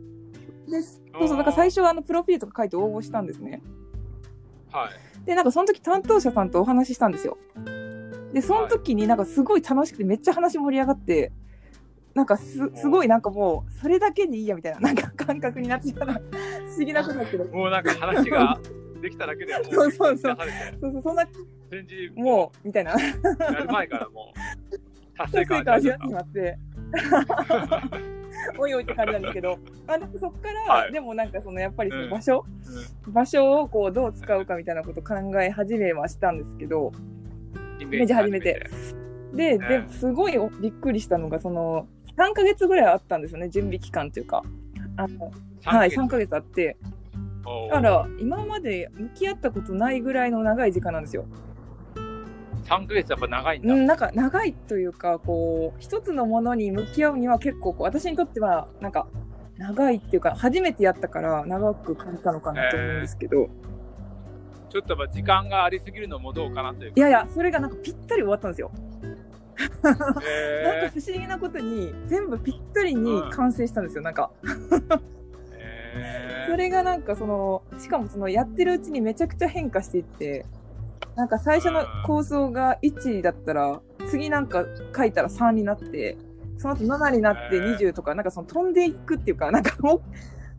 [0.68, 3.62] でそうそうだから最初はあのプロフィールとか書いて応募したんですね。
[4.72, 7.38] はいでなんかその時担当者さんとお話ししたんですよ。
[8.33, 11.30] でその時になんかすごい楽しくてめっちゃ話盛り上がって。
[12.14, 16.07] なんかすすごいなんかもうそれだけでいいやみたいななんか感覚になってしまう。
[16.07, 18.59] 不思議なことだけどもうなんか話が
[19.03, 20.37] できただけでもうそうそうそう。
[20.81, 21.27] そうそうそんな
[21.70, 22.92] 展示もうみたいな。
[22.92, 24.79] やる前からもう
[25.16, 28.05] 達成感感味味わっててしまって。
[28.59, 29.59] おいおいって感じなんですけど。
[29.87, 30.92] あでもそっから、はい。
[30.92, 32.11] でもなんかそのやっぱりそのうん。
[32.11, 32.44] 場所、
[33.05, 36.92] た場所をこうどう使うかみたいなこと考え始めはしたんですけど。
[36.96, 37.14] うん
[37.81, 38.70] イメージ始めて。
[39.35, 44.42] で、ですごいびっくりしたのが、その、3ヶ月ぐらいあったんですよね、準備期間というか。
[44.96, 45.33] あの
[45.64, 46.77] はい、3ヶ月あって。
[47.70, 51.27] だから、今まで向き合ったことないぐらいの長い時間なんですよ。
[52.64, 53.74] 3ヶ月やっぱ長いんだ。
[53.74, 59.07] うん、なんか長いというか、こう、一つのものに向き合うには結構こう、私にとっては、なんか、
[59.59, 63.48] 長いっていうか、初めてやったから長く感じたのかなと思うんですけど、
[64.70, 68.72] ちょっとやっぱ時間がありすぎるのもどうかなといういやいや、それがなんかぴったり終わったんですよ。
[69.82, 74.30] なんかへ不思議なことに、全部ぴったりに完成したんですよ、なんか。
[74.42, 75.00] ー
[75.52, 76.50] へー。
[76.50, 80.46] それがなんかその、しかもそのやってるうちにめちゃくちゃ変化していって、
[81.16, 84.64] なんか最初の構想が1だったら、次なんか
[84.96, 86.18] 書いたら3になって、
[86.56, 89.96] その後7になって20とか、なんかその飛んでいくっていうか、なんかも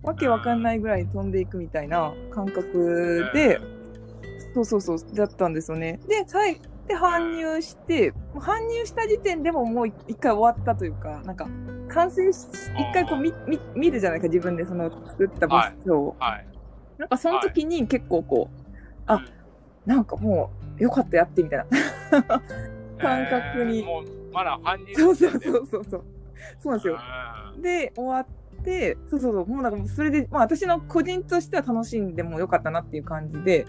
[0.03, 3.59] う、わけわかんないぐらいに飛んでいくみたいな感覚で、
[4.53, 5.99] そうそうそう、だったんですよね。
[6.07, 11.47] で、最で搬入して、搬入した時点でももう一回終わったというか、なんか、
[11.87, 16.15] 完成し、一回こう見、見、見るじゃないか、自分でその作ったボスを。
[16.19, 16.47] はい。
[16.97, 18.71] なんかその時に結構こう、
[19.07, 19.25] あうん
[19.85, 21.65] なんかもう、よかったやってみたいな。
[22.99, 26.03] 感覚にえーもうまだ犯人そうそうそうそうそう。
[26.59, 26.99] そうなんですよ。
[27.57, 33.65] うで、終わって、そうそうそう、もうなんかそれで、まあ私の個人としては楽しんでもよかったなっていう感じで、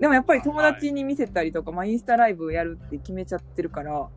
[0.00, 4.10] でもやっぱり友達に見せたりとか、まあインスタライブやるって決めちゃってるから、ま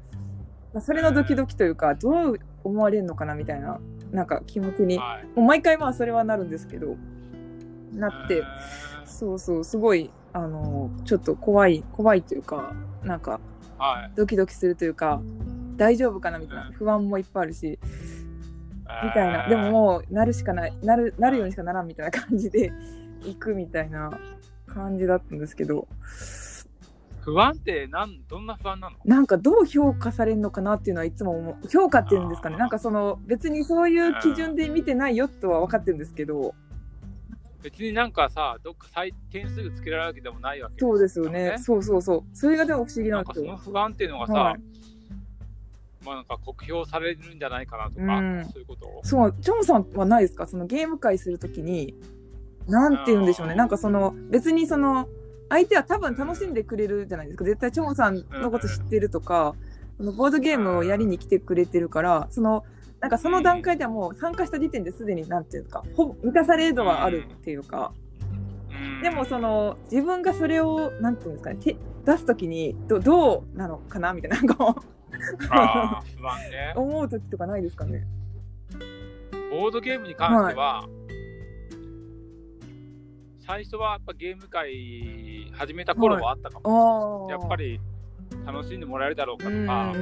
[0.75, 3.79] あそれのドキドキというか、どう思われるのかなみたいな、
[4.11, 5.25] なんか気持ちに、はい。
[5.35, 6.95] もう毎回まあそれはなるんですけど、
[7.93, 8.43] なって、え
[9.05, 13.39] そうそう、すごい、あの、ちょっと怖い、怖いというか、なんか
[14.15, 15.21] ドキドキするというか、
[15.77, 16.73] 大丈夫かなみたいなうん。
[16.73, 17.79] 不安もいっぱいあるし、
[19.03, 19.47] みたいな。
[19.49, 22.71] でももう、なるしかない、なる、なるようにしかならんみたいな感じで
[23.23, 24.11] 行くみたいな
[24.73, 25.87] 感じだったんですけど、
[27.19, 28.97] 不安ってなんどんな不安なの？
[29.05, 31.67] なんかどう評価されるのかなっていうのはいつも思う。
[31.69, 32.57] 評価っていうんですかね。
[32.57, 36.55] なんかその、別にそういう基準で見てないよとは分かってるんですけど、
[37.61, 41.57] 別になんかさどっか採点数つけられるわけでもないわけそうですよね。
[41.59, 42.23] そうそうそう。
[42.33, 43.59] それがでも不思議ななんんかですよ。
[43.63, 44.59] その不安っていうのがさ、はい。
[46.03, 48.45] まあなんか酷評されるんじゃないかなとか、うん。
[48.45, 49.01] そういうこと？
[49.03, 50.47] そう、チョンさんはないですか？
[50.47, 51.93] そのゲーム会するときに、
[52.67, 53.55] なんて言うんでしょうね。
[53.55, 55.07] なんかその、別にその、
[55.49, 57.43] 相手は多分楽しんでくれるじゃないですか。
[57.43, 59.55] 絶対チョンさんのこと知ってるとか、
[59.97, 62.63] そのボードゲームをやりに来てくれてるから、その、
[63.01, 74.83] なんかその段階ではもう参加した時点ですでになんていうか、ほぼ満たされ度はあるっていうか、うんでもその、自分がそれを、なんていうんですかね、手出すときにど、どうなのかなみたいな、なんか
[76.49, 78.07] ね 思うときとかないですかね。
[79.51, 80.87] ボードゲームに関しては、
[83.51, 87.37] 最初はやっぱゲーム会始めた頃はあったかも、ああ。
[87.37, 87.81] やっぱり
[88.45, 89.93] 楽しんでもらえるだろうかとうんか、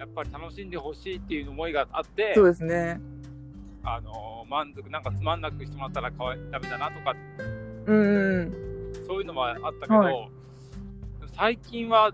[0.00, 3.00] やっぱり楽しんでほしいっていう思いがあってそうですね。
[3.84, 7.14] あの満足なんかつまんなくしてもらったらかわいダメだなとか
[7.86, 8.52] うんうん。
[9.06, 10.28] そういうのはあったけど、はい
[11.36, 12.12] 最近は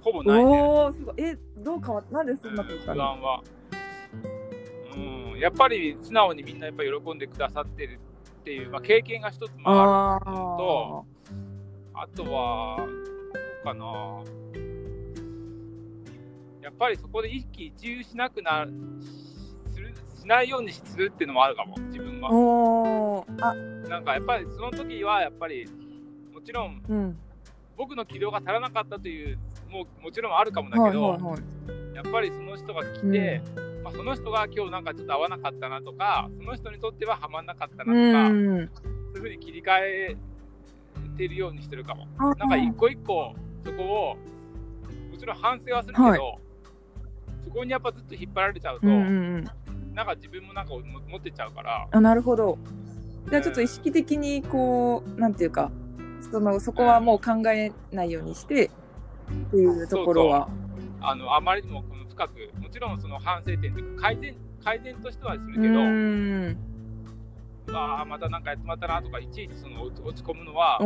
[0.00, 1.14] ほぼないねおお、すごい。
[1.18, 2.94] え、どう変わっなんでそうなんですか？
[2.94, 3.00] ね。
[3.00, 3.42] 不安は。
[4.94, 4.98] う
[5.36, 8.00] ん、やっぱり素直にみんなやっぱ喜んでくださってる
[8.46, 10.24] っていう、まあ、経験が一つもある。
[10.24, 11.04] と
[11.94, 14.22] あとは、どうかな。
[16.62, 18.72] やっぱりそこで一喜一憂しなくなる、
[19.74, 23.24] するしないようにするっていうのもあるかも、自分は。
[23.88, 25.66] なんかやっぱりその時はやっぱり、
[26.32, 27.18] もちろんうん。
[27.76, 31.94] 僕の軌道が足らなかったという、もうもちろんあるかもだはいけど、はいはい。
[31.96, 33.42] やっぱりその人が来て、
[33.86, 38.70] まあ、その人が今日なんかちょっと合わなかったなとか、その人にとってはハマんなかったなとか、うん。
[38.74, 40.16] そういうふうに切り替え
[41.16, 42.08] てるようにしてるかも。
[42.18, 43.32] あなんか一個一個
[43.64, 44.16] そこを、
[45.12, 46.20] もちろん反省はするけど、はい
[47.44, 49.44] そこにやっぱずっと引っ張られちゃうと、うんうんうん。
[49.94, 52.58] なんか自分もなんかも持ってっちゃうから、あ、なるほど。
[53.30, 55.70] じゃあちょっと意識的にこう、なんていうか、
[56.28, 58.70] そのそこはもう考えないようにしてっ
[59.52, 60.48] ていうところは。
[61.00, 61.84] あのあまりにも
[62.16, 66.56] 深く、もちろんその反省点というか改善、改善としてはするうけど、ん。
[67.72, 70.78] ああ、またなんかやってまったなとか、いちいちその落ち込むのは、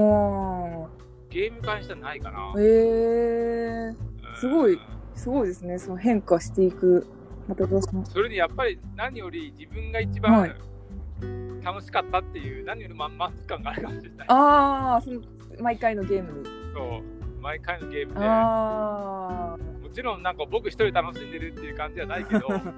[1.31, 2.53] ゲーム会してはないかな。
[2.59, 3.95] えー、
[4.37, 4.81] すごいうん
[5.15, 5.79] すごいですね。
[5.79, 7.07] その変化していく。
[7.47, 14.27] またどうしますそれにやっぱり何より自分が一はい番楽しかったっていう、何より満満足感があるかもしれない。
[14.29, 15.21] ああ、その
[15.61, 16.47] 毎回のゲームに。
[16.75, 19.70] そう毎回のゲームでああ。
[19.91, 22.71] もちろんなんか僕一人楽しんでるっていう感じじゃないけど その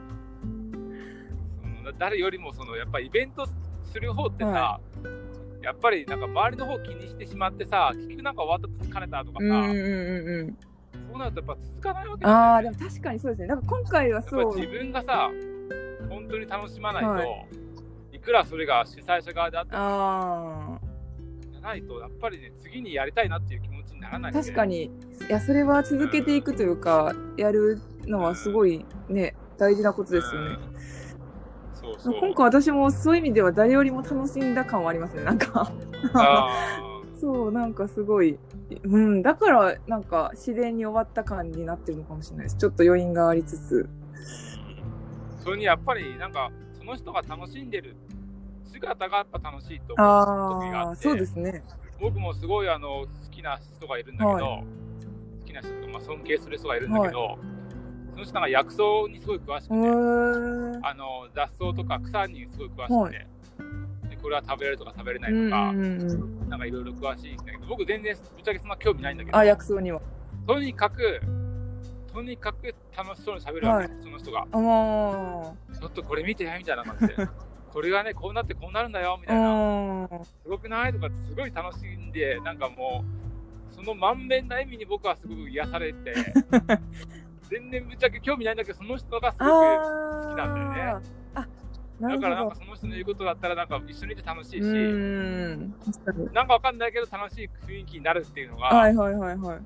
[1.98, 3.46] 誰よりもそのやっぱイベント
[3.82, 4.80] する方ってさ、は
[5.62, 10.56] やっぱりなんか周りの方気にしてしまってさ結局なんか終わったと疲れたとかさ、うんうんうんうん。
[11.10, 12.78] そうなるとやっぱ続かないわけああ、だよね。
[12.78, 13.48] でも確かにそうですね。
[13.48, 14.54] なんか今回はそう。
[14.54, 15.30] ぱ自分がさ、
[16.08, 20.80] 本当に楽しまないと、、はいくらそれが主催者側であってもあ
[21.50, 24.66] じゃないと、やっぱりね、次にやりたいなっていう気持ならなあ、い確か。
[24.66, 24.84] に。
[24.84, 24.90] い
[25.28, 30.58] や、それは続けていくというか、やるのはすごいね、大事なことですよね。
[30.66, 30.72] うん
[31.74, 32.20] そうそう。
[32.20, 35.24] 今回私もそういう意味では誰よりも楽しんだ感はありますね。
[35.24, 35.72] なんか。
[36.14, 36.48] あ
[37.20, 38.38] そう、なんかすごい。
[38.84, 42.56] うん、だから、なんか自然に終わった感になってるのかもしれないです。
[42.56, 43.88] ちょっと余韻がありつつ。
[45.40, 47.96] ーそれにやっぱりなんかその人が楽しんでる
[48.64, 51.64] 姿がやっぱ楽しいと思う時があああ、ってそうですね。
[52.02, 57.38] 僕もすごいあの好きな人がいるんだけど、は好きな人とか、まあ、尊敬する人がいるんだけど、
[58.12, 63.26] その人が薬草にすごい詳しくて、あの雑草とか草にすごい詳しくて、
[64.10, 66.48] でこれは食べれるとか食べれないとか、うん。
[66.48, 70.00] なんかいろいろ詳しいんだけど僕全然ぶっちゃけそんな興味ないんだけどあ、薬草には。
[70.46, 71.20] とにかく
[72.12, 74.02] とにかく楽しそうに喋るわけ、はい。
[74.02, 74.44] その人が。
[74.50, 77.28] ちょっとこれ見てみたいな感じで
[77.72, 83.04] これがねこうなってこうなるんだよみたいなあすごくないとかってすごい楽しんでなんかも
[83.70, 86.14] うその満面な笑みに僕はすごく癒されて
[87.48, 89.44] 全然ぶっちゃけ興味ないんだけどその人がすあ。
[89.44, 91.12] ごく好きなんだよね。
[92.02, 92.56] だからなんか。
[92.56, 95.74] その人の言うことだったらなんか一緒にいて楽しいし、うん。
[96.32, 99.60] なんかわかんないけど楽しい雰囲気になるっていうのはがいはいはいはい。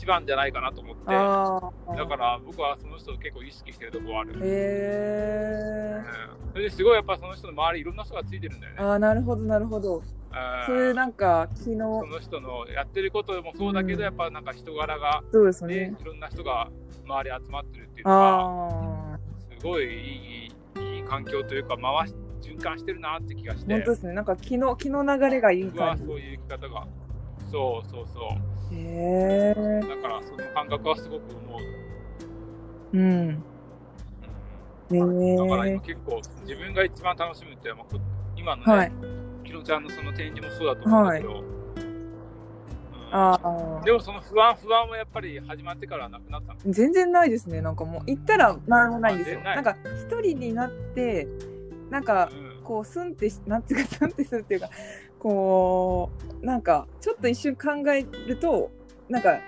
[0.00, 1.04] 一番じゃないかなと思って。
[1.04, 4.32] だから僕はその人を結構意識してるところある。
[4.32, 6.04] へえ。
[6.34, 8.78] うんそれですごいやっぱその人の周りいろんな人がついてるんだよね。
[8.80, 9.98] ああ、なるほどなるほど。
[9.98, 10.04] うん
[10.66, 15.96] そういうなんか、昨日、その人のやってることもそうだけど、うんやっぱなんか人柄が、そうですねね。
[16.00, 16.70] いろんな人が
[17.04, 19.18] 周り集まってるっていうのが、ああ。
[19.58, 24.12] すごいいいいい環境というか、回し循環してるなって気がして、本当ですね。
[24.14, 26.86] なんか気の、気の流れがいい僕は感そういう生き方が、
[27.50, 28.74] そうそうそう。
[28.74, 28.76] じ。
[28.80, 29.80] へえ。
[29.80, 31.58] だからその感覚はすごく思
[32.92, 32.98] う。
[32.98, 33.42] うん。
[34.92, 35.80] へうんだからえ今。
[35.80, 38.00] 結構自分が一番楽しむって、まあ、こ
[38.36, 38.92] 今のね、はい。
[39.44, 41.60] キロちゃんのその展示もそうだと思うんだけど、うん
[43.12, 43.84] ああ。
[43.84, 46.60] でもその不安不安はやっぱり始まってからはなくなったの？
[46.66, 47.60] 全然ないですね。
[47.60, 49.40] なんかもう、行ったら何もないんですよ。
[49.40, 51.26] なんか、一人になって、
[51.90, 54.70] なんか、うんこう、スンってし、なんていうか、スンってするっていうか、
[55.20, 56.10] こ
[56.42, 58.70] う、なんか、ちょっと一瞬考えると、
[59.08, 59.38] なんか、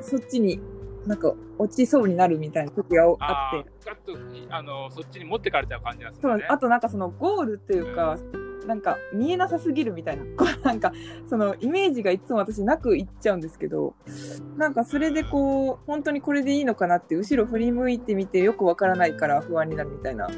[0.00, 0.60] そっちに、
[1.06, 6.44] なんか、落ちそうになるみたいな時がああって、ーガッとあのそっちに持ってかれちゃう感じなんですよね。
[6.48, 8.18] そうあとなんかそのゴールっていうか、
[8.66, 10.92] なんか見えなさすぎるみたいな、 こうなんか
[11.28, 13.94] そのイメージがいつも私なくいっちゃうんですけど、
[14.56, 20.34] なんかそれでこう、本当にこれでいいのかなって後ろ振り向いてみてよくわからないから不安になるみたいなうん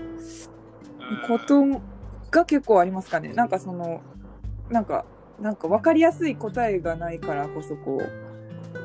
[1.26, 1.62] こと
[2.30, 3.32] が結構ありますかね。
[3.32, 4.02] なんかその、
[4.70, 5.04] なんか、
[5.40, 8.08] なんか分かりやすい答えがないからこそこう、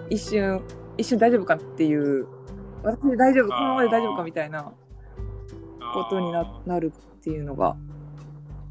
[0.10, 0.62] 一瞬、
[0.98, 2.28] 一瞬大丈夫かっていう、
[2.84, 4.74] 私で大丈夫、このままで大丈夫かみたいな
[5.94, 7.76] ことにななるっていうのが、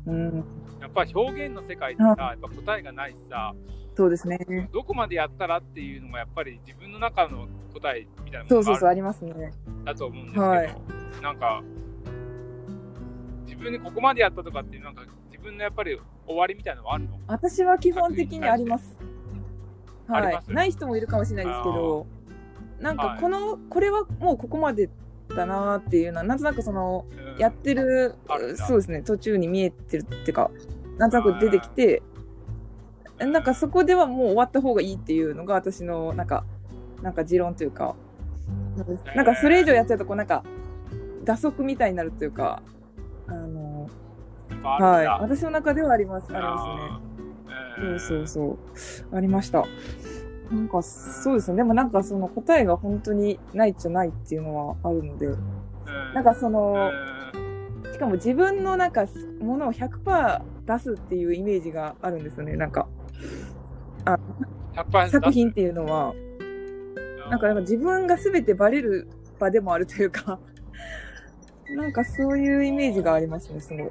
[0.06, 0.44] うん、
[0.80, 3.54] やっぱり表現の世界ってさ、やっぱ答えがないしさ、
[3.96, 4.38] そうですね。
[4.72, 9.52] どこまでやったらっていうのがやっぱり自分の中の答えみたいなそうそうそう、ものがありますね。
[9.84, 10.76] だと思うんですけど、はい。
[11.20, 11.62] なんか
[13.44, 15.02] 自分でここまでやったとかっていうなんか
[15.32, 15.98] 自分のやっぱり
[16.28, 17.18] 終わりみたいなのはあるの？
[17.26, 18.96] 私は基本的にあります。
[20.06, 20.26] はい。
[20.26, 20.52] あります？
[20.52, 22.06] ない人もいるかもしれないですけど、
[22.80, 23.20] なんかはい。
[23.20, 24.90] この、これはもうここまで
[25.34, 27.38] だなーっていうのは、なんとなくその、うん。
[27.38, 28.14] やってる
[28.56, 30.50] そうですね、途中に見えてるっていうか、
[30.98, 32.02] なんとなく出てきて、
[33.18, 36.44] なんかそこではもう終わった方がいいっていうのが私の、なんか、
[37.02, 37.94] なんか持論というか、
[39.14, 40.44] なんかそれ以上やっちゃうと、こうなんか、
[41.24, 42.62] 打足みたいになるというか、
[44.62, 47.00] ぱあはい、私の中ではあります、ありま
[47.78, 47.92] すね。
[47.92, 49.16] ねそうそうそう。
[49.16, 49.64] ありました。
[50.50, 51.58] なんか、そうですね。
[51.58, 55.28] でもなんかその答えが本当にないじゃないっていうのはあるので、
[56.14, 56.90] なんかその、
[57.92, 59.06] しかも自分のなんか
[59.40, 62.56] ものを100%出すっていうイメージがあるんですよね。
[62.56, 62.88] なんか、
[65.10, 66.14] 作品っていうのは、
[67.30, 70.38] なんかなんか自分が全てバレる場でもあるというか、
[71.76, 73.88] なんかそういうイメージがありますね、すごい。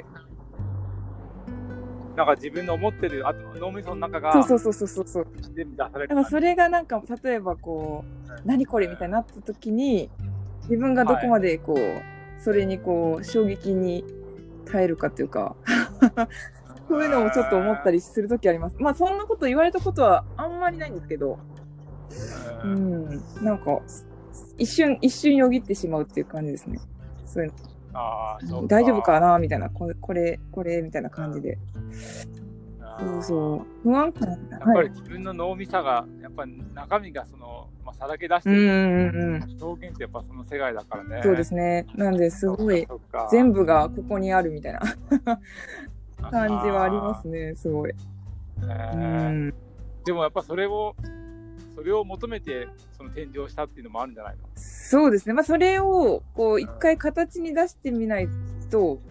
[2.18, 5.28] なんか自分の思ってるあと脳みその中がそうそうそうそうそう。
[5.54, 10.10] 全部出されるだからそれがなんか、例えばこう、何これみたいになった時に、
[10.64, 14.04] 自分がどこまでこう、それにこう、衝撃に
[14.66, 15.56] 耐えるかっていうか、
[16.90, 18.78] そういうのもちょっと思ったりする時あります。
[18.80, 21.38] まあそんなこと言われたことはあんまりないんですけど、
[22.64, 23.80] ううんん、なんか、
[24.58, 26.80] 一瞬、一瞬よぎってしまうっていう感じですね。
[27.26, 27.77] そういうの
[28.68, 29.40] 大丈夫かな？
[29.40, 31.58] みたいな、これ、これ、これ、みたいな感じで。
[33.00, 33.66] そうそう。
[33.84, 39.66] 不安感やっぱり自分の脳みそがやっぱり中身がそのまあ、さらけ出してる、うんう。
[39.66, 41.22] 表現ってやっぱその世界だからね。
[41.24, 41.86] そうですね。
[41.96, 42.88] なんで、すごい。
[43.32, 47.92] 全部がここにあるみたいな部感じはありますね、すごい。
[48.62, 48.74] うね
[49.30, 49.54] ん。
[50.04, 50.96] でもやっぱそれを、
[51.76, 52.68] それを求めて
[52.98, 54.42] その展示をしたっていうのもあるんじゃないの？
[54.90, 55.34] そうですね。
[55.34, 58.30] まあ、それを、こう、一回形に出してみない
[58.72, 59.02] と、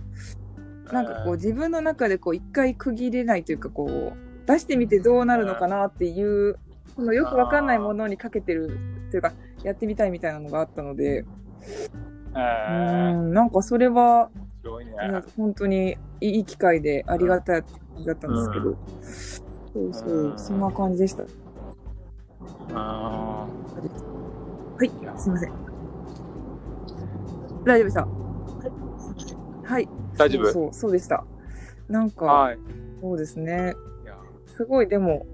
[0.90, 6.58] なんかこう、自分の中でこう、一回区切れないというか、こう、出してみてどうなるのかなっていう、
[6.94, 8.78] そのよくわかんないものにかけてる
[9.10, 11.26] というか、やってみたいみたいなのがあったので、
[12.34, 14.30] えうー、ん、なんかそれは、
[15.36, 17.64] 本当にいい機会でありがたい
[18.06, 18.76] だったんですけど、
[19.74, 20.38] そうそうう、ん。
[20.38, 21.24] そんな感じでした。
[22.72, 23.46] あ
[24.78, 25.65] はい、すいません。
[27.66, 28.08] 大丈夫でした？
[29.64, 29.88] はい。
[30.16, 30.52] 大丈夫？
[30.52, 31.24] そうそう、でした。
[31.88, 32.58] なんーか、はい。
[33.02, 33.74] そうですね。
[34.46, 35.26] すごい、でも、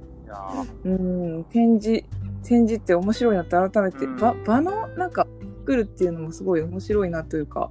[0.84, 2.04] うん、展示、
[2.42, 5.26] 展示って面白いなって改めて、うん場場のなんか
[5.60, 7.70] 作るっていうのもすごい面白いなというか、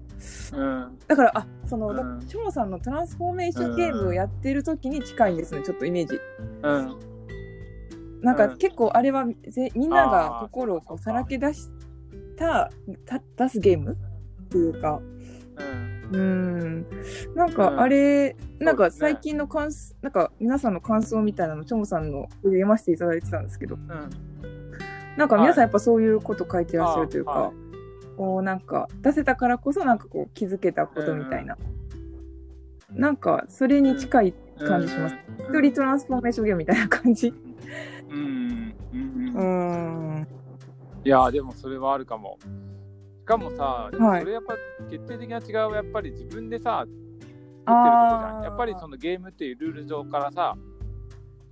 [0.53, 0.97] うん。
[1.07, 6.20] だから、あ、その、だうんさんのトランスフォーメーションゲームをやってる時に近いんですね、ちょっとイメージ。
[6.64, 7.12] うん。
[8.22, 11.70] なんかうん結構あれはぜみんなが心をこうさらけ出し
[12.38, 12.70] た
[13.05, 13.97] た出すゲーム
[14.51, 14.99] っていうか
[15.55, 16.11] うん。
[16.13, 16.85] うん
[17.35, 24.09] なんうんかあれ、なんかそうですね最近の感想、なんか皆さんの感想みたいなのチョモさんので読ませていただいてたんですけどうん。
[25.15, 27.53] なんか皆さんはいやっぱそういうこと書いてらっしゃるというか、あはい
[28.17, 31.57] こうなんか出せたからこそなんかこう気づけたことみたいな、
[32.91, 35.15] なんかそれに近い感じします。
[35.39, 35.55] うん。
[35.55, 37.33] 一人トランスフォーメーションゲームみたいな感じ。
[38.09, 38.75] うん。
[38.93, 39.33] うん。
[39.33, 40.27] ううんん。
[41.05, 42.37] いやでもそれはあるかも。
[43.32, 43.63] しかもさ、
[43.97, 44.55] はいそれやっぱ
[44.89, 46.95] 決定的な違いはやっぱり自分でさ、作ってる
[47.65, 48.43] とこじゃん。
[48.43, 50.57] やっぱりそのゲームっていうルール上からさ、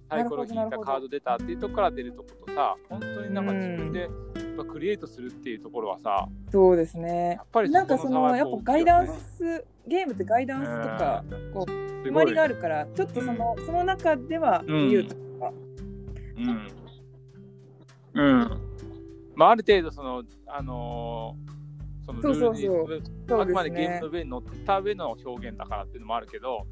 [0.09, 4.09] サイコロ引いたカード出たっていうところから出るとことさ、本当になんか自分でやっ
[4.57, 7.43] ぱクリエイトするっていうところはさ、そうですねや。
[7.43, 11.23] っぱりなんかそのやっぱガイダンスス、ゲームってガイダンスとか、
[11.53, 15.53] こう、す決まりがあるから、ちょっとその、その中では自由とか、
[16.35, 16.67] うん。
[18.15, 18.61] うん。
[19.35, 21.58] まあある程度その、あのー
[22.09, 24.07] そのルールにそうそうそうあくまでゲームの。
[24.09, 26.65] 上に乗った上の表現だからっていうのもあるけど、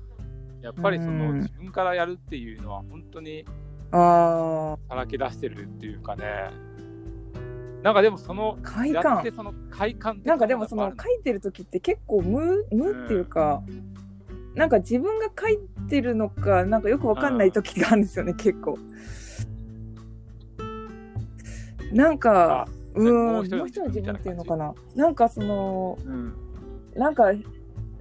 [0.62, 3.46] やっぱりそのうん自分からやるっていうのは本当に
[3.92, 6.26] あさらけ出してるっていうかね。
[7.84, 9.32] なんかでもそのあ、快感やって。
[9.32, 13.62] その快感なんかでもその書いてる時って結構無無っていうか、
[14.56, 18.78] なんか自分が書いてるのかなんかよくわかんない時があるんですよね、結構。
[21.94, 22.68] なんか、
[22.98, 24.64] うーん、もう一人の一人の自分っていうのか自
[24.98, 25.06] な。
[25.06, 26.34] なんかその、うん。
[26.96, 27.32] なんか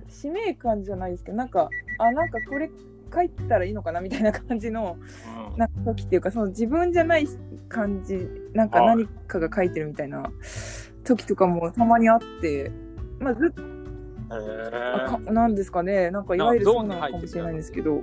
[0.09, 1.69] 使命感じゃないですけど、なんか、
[1.99, 2.71] あ、なんかこれ
[3.15, 4.97] 書いたらいいのかなみたいな感じの、
[5.53, 5.59] うん。
[5.59, 7.27] なんか時っていうか、その自分じゃない
[7.69, 8.97] 感じ、なんかはい。
[8.97, 10.31] 何かが書いてるみたいな
[11.05, 12.71] 時とかもたまにあって、
[13.21, 13.67] まあずっと、へ
[14.95, 18.03] あなんですかね、なんかいわゆるそうなのかもしれないんですけど、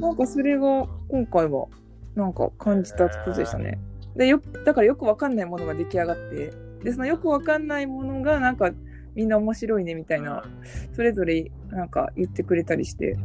[0.00, 1.66] なんかそれが今回は、
[2.14, 3.78] なんか感じたことでしたね。
[4.16, 6.52] で、よだからよくわかんないものが出来上がって、
[6.82, 8.70] で、そのよくわかんないものがなんか
[9.14, 10.44] みんな面白いねみたいな、
[10.92, 13.16] それぞれなんか言ってくれたりして、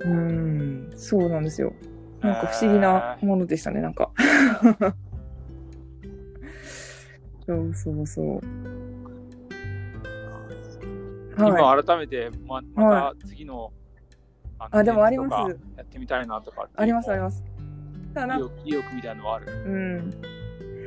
[0.00, 1.72] うーん、そうなんですよ。
[2.20, 4.10] なんか不思議なものでしたね、なんか。
[7.46, 8.40] そうそうそう。
[11.36, 11.50] はい。
[11.50, 13.72] 今改めてままはた次の
[14.58, 17.42] ああでもありますやってみたいなとかありますありまます。
[18.12, 18.50] ただな。
[18.64, 19.46] 意欲みたいなのはある。
[19.52, 20.10] うん、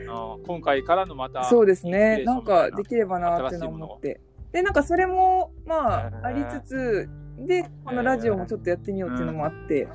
[0.09, 2.23] あー今回からのまたそうですね。
[2.23, 4.21] なんかできればなって思って。
[4.51, 9.87] で、なんかそれも、まあ、ありつつ、で、このラジオもちょっとやってみようっていうのもあって、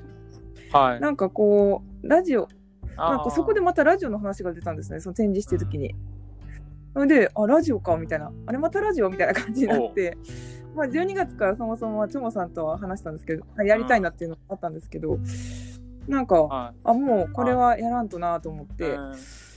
[0.70, 1.00] はい。
[1.00, 2.46] なんかこう、ラジオ、
[2.96, 5.94] なんかそこでまたラジオの話が出たんですね、その展示してる時に。
[6.92, 8.30] それで、あ、ラジオか、みたいな。
[8.46, 10.18] あれまたラジオみたいな感じになって、
[10.74, 15.18] まあ12月からそもそもチョモさんとは話したんですけど、あやりたいなっていうのがあったんですけど、
[16.10, 18.98] なんか、はあ、もうこれはやらんとなと思っいて、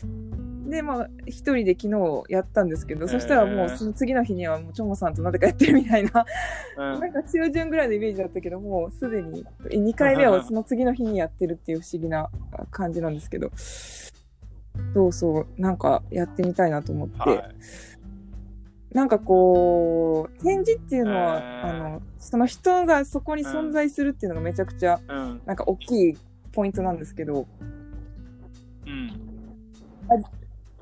[0.03, 0.69] うん。
[0.69, 6.25] で、まあ、一人で昨日やったんですけど、そしたらもうその次の日にはもうチョモさんとなぜかやってるみたいな、
[6.77, 6.99] うん。
[6.99, 12.29] なんか中旬ぐらいのイメージだったけど、もうすでに2回目をその次の日にやってるっていう不思議な
[12.69, 13.51] 感じなんですけど、
[14.93, 17.55] そうそう、なんかやってみたいなと思って、はい。
[18.93, 21.69] なんかこう、展示っていうのは、へー。
[21.69, 25.41] あの、その人がそこに存在するっていうのがめちゃくちゃ、うん。
[25.45, 26.17] なんか大きい
[26.53, 27.47] ポイントなんですけど、
[28.85, 29.11] うん。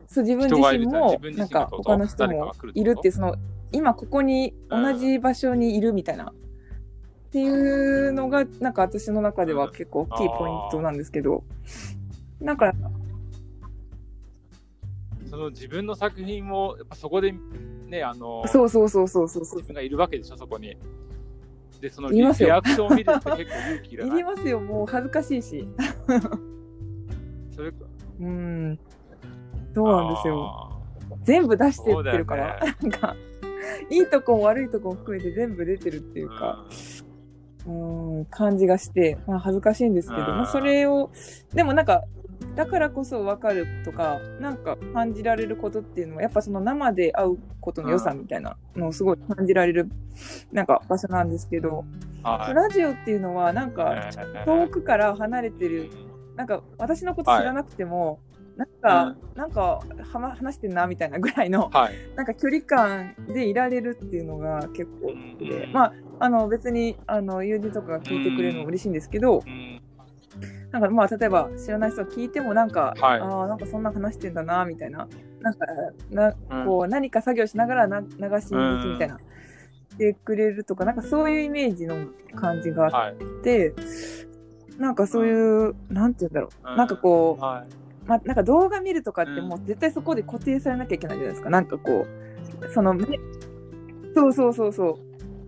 [0.08, 3.38] そう自分自身もなんか他の人もいるってその
[3.72, 6.34] 今ここに同じ場所にいるみたいな、っ
[7.32, 11.46] ていうのがなんか私の中では結構大きいポイントなんですけど、
[12.42, 12.74] なんか
[15.30, 17.34] その自分の作品をやっぱそこで
[17.88, 19.60] ねあのそうそうそうそうそうそう。
[19.60, 20.76] 自分がいるわけでしょそこに
[21.82, 24.60] でそのリアクションを見るって結構勇気いらいないりますよ。
[24.60, 25.68] もう恥ずかしいし。
[27.56, 27.72] それ
[28.20, 28.80] うん。
[29.74, 30.82] そうなんですよ。
[31.24, 33.16] 全部出してってるから、そうだよなんか
[33.90, 36.66] いいとこも悪いとこも含めて全部出てるっていうか、
[37.66, 37.72] う
[38.22, 40.28] ん、感じがして、まあ、恥ずかしいんですけど、うん。
[40.38, 41.12] まあ、それを
[41.54, 42.04] でもなんか
[42.56, 49.90] だからこそ分かるとかなんか感じられることっていうのはやっぱその生で会うことの良さみたいなのをすごい感じられる
[50.52, 51.86] なんか場所なんですけど、
[52.24, 52.54] はい。
[52.54, 54.10] ラジオっていうのはなんか
[54.46, 55.90] 遠くから離れてる
[56.36, 58.20] なんか私のこと知らなくても、
[58.56, 59.82] なんか、なんか
[60.12, 61.94] はま話してんなみたいなぐらいのはい。
[62.16, 65.74] なんか距離感でいられるっていうのが結構好きで、うん。
[65.74, 69.82] まああの別にあの友人とかが聞いてくれるのも嬉しいんですけど、うん
[70.72, 73.20] なんかまあ例えば知らない人が聞いてもなんか、はい。
[73.20, 75.08] ああなんかそんな話してんだなみたいな。
[75.42, 75.66] なんか
[76.10, 76.66] なうん。
[76.66, 78.10] こう何か作業しながらな流し
[78.54, 79.20] 聞きみたいな。
[79.92, 83.44] してくれるとかなんかそういうイメージの感じがあっはい。
[83.44, 83.74] て、
[84.78, 88.08] なんかそういう、なんて言うんだろう、なんかこう、はい。
[88.08, 89.50] まあ、なんか動画見るとかってうん。
[89.50, 91.50] もう絶対そこで固定されなきゃいけないじゃないですか。
[91.50, 92.08] なんかこ
[92.64, 93.06] う、その、ね
[94.16, 95.00] そうそうそうそ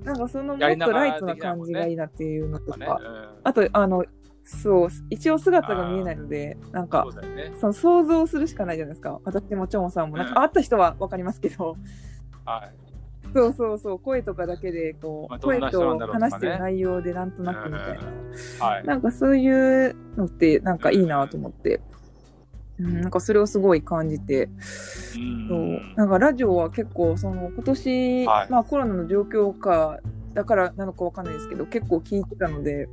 [0.01, 0.05] う。
[0.05, 2.85] なんかそのもっとライトな感じがいいなっていうのとか、ね。
[2.85, 3.39] うん。
[3.43, 4.05] あと、あの、
[4.45, 7.53] そう、一応姿が見えないので、なんかそ、ね。
[7.59, 9.19] その想像するしかないじゃないですか。
[9.23, 10.33] 私もチョモさんも、なんうん。
[10.33, 11.77] か会った人はわかりますけど、
[12.45, 12.71] はい。
[13.33, 17.99] そうそうそう、声とかだけで、こう、まあ声と話してる内容でなんとなくみたいな。
[17.99, 18.59] うん。
[18.59, 18.85] はい。
[18.85, 21.79] なんかそういうのってなんかいいなと思って、
[22.79, 24.49] うん、なんかそれをすごい感じて、
[25.15, 25.47] うん。
[25.47, 25.81] そう。
[25.95, 28.51] なんかラジオは結構その今年、はい。
[28.51, 29.99] まあコロナの状況下
[30.33, 32.89] だからなのかわかんないですけど結構聞いてたので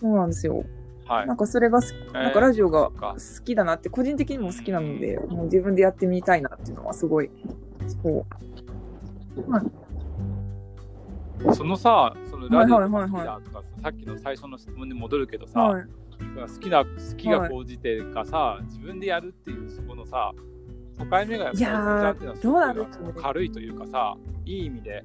[0.00, 0.64] そうなんですよ。
[1.06, 1.26] はい。
[1.26, 1.80] なんかそれが
[2.12, 7.30] なんかラジオが好きだなって個人的にも好きなのでもう自分でやってみたいなっていうのはすごい
[8.02, 8.26] そう。
[11.54, 13.26] そのさ、そのラジオが好きはいはい。
[13.26, 15.84] だとかさ、さっきの最初の質問に戻るけどさ、はい。
[16.36, 20.32] 好きな好きが高じてかさ、自分でやるっていうそこのさ、
[20.98, 25.04] 境目がやっぱりいやどうなんごですか軽いというかさ、いい意味で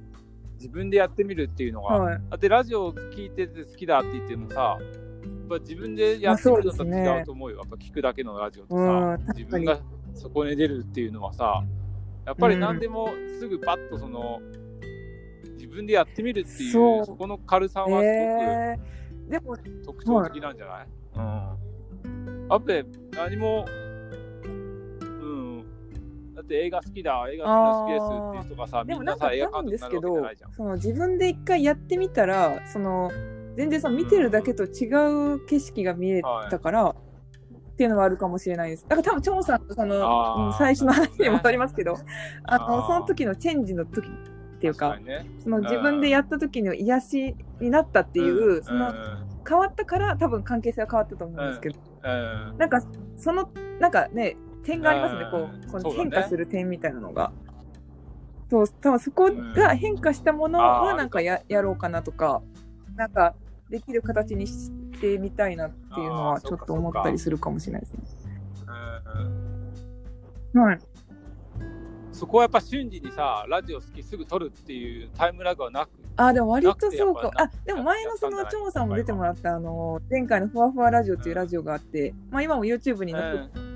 [0.64, 2.22] 自分でやってみるっていうのが、はい。
[2.30, 4.86] だってラジオ聞いてて好きだって言ってもさ、や
[5.26, 7.56] っぱ自分でやってみるのと違うと思うよ。
[7.58, 9.78] やっぱ聞くだけのラジオとうさ、自分が
[10.14, 11.62] そこに出るっていうのはさ、
[12.24, 14.40] やっぱり何でもすぐパッとその、
[15.52, 16.72] 自分でやってみるっていう、
[17.04, 20.86] そこの軽さはすごく、えー、でも特徴的なんじゃない、
[21.16, 22.48] うん。
[22.48, 23.66] だって何も、
[26.44, 30.52] って映画好きだ、映画好きですっていう人がさ、でみんなんさ、映画けど督になるわけじゃないじゃん。
[30.52, 33.10] その自分で一回やってみたらその
[33.56, 34.88] 全然その見てるだけと違
[35.34, 36.94] う景色が見えたから、
[37.74, 38.86] っていうのはあるかもしれないです。
[38.88, 41.96] だから多分チョンさんとその、最初の話に戻りますけど、
[42.44, 48.94] あのその時のチェンジの時っていうかね、その自分でやった時の癒しになったっていう、その
[49.46, 52.50] 変わったから多分関係性は変わったと思うんですけど、うん。
[52.50, 52.58] うん。
[52.58, 52.80] なんか
[53.16, 55.30] そのなんかね点がありますね、うん。
[55.30, 57.32] こうこの変化する点みたいなのが。
[58.50, 60.96] そう多分そこが変化したものはうん。
[60.96, 62.42] なんかややろうかなとか
[62.96, 63.34] なんか
[63.70, 68.00] できる形にしてみたいなっていうのあはちょっと思ったりするかもしれないですね。
[70.54, 70.62] うん。
[70.62, 70.78] はい、
[72.12, 77.30] そこはやっぱ瞬時にさ、ラジオ好きすぐ撮るっていうタイムラグはなく、あでも割とそうか。
[77.34, 83.73] あでも前のそのチョモさんも出てもらったあの前回のふわふわラジオっていうラジオがあって、まあ今も YouTube にう載って、ん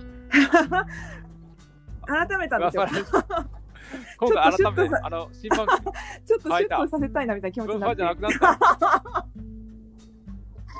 [2.06, 2.86] 改めたんですよ。
[4.18, 5.78] 今回改めて、あの、新番組、
[6.26, 8.02] ちょっとシュッとさせたいなみたいな気持ちになって。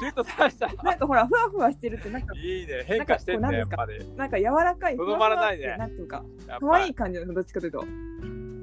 [0.01, 0.66] シュッとさした。
[0.82, 4.14] なんかほらふわふわしてるってなんかいいね、変化してんね、やっぱり。
[4.16, 6.24] なんか柔らかいとどまらないねふわふわってなんていうか
[6.61, 7.84] 可愛い感じなのどっちかというと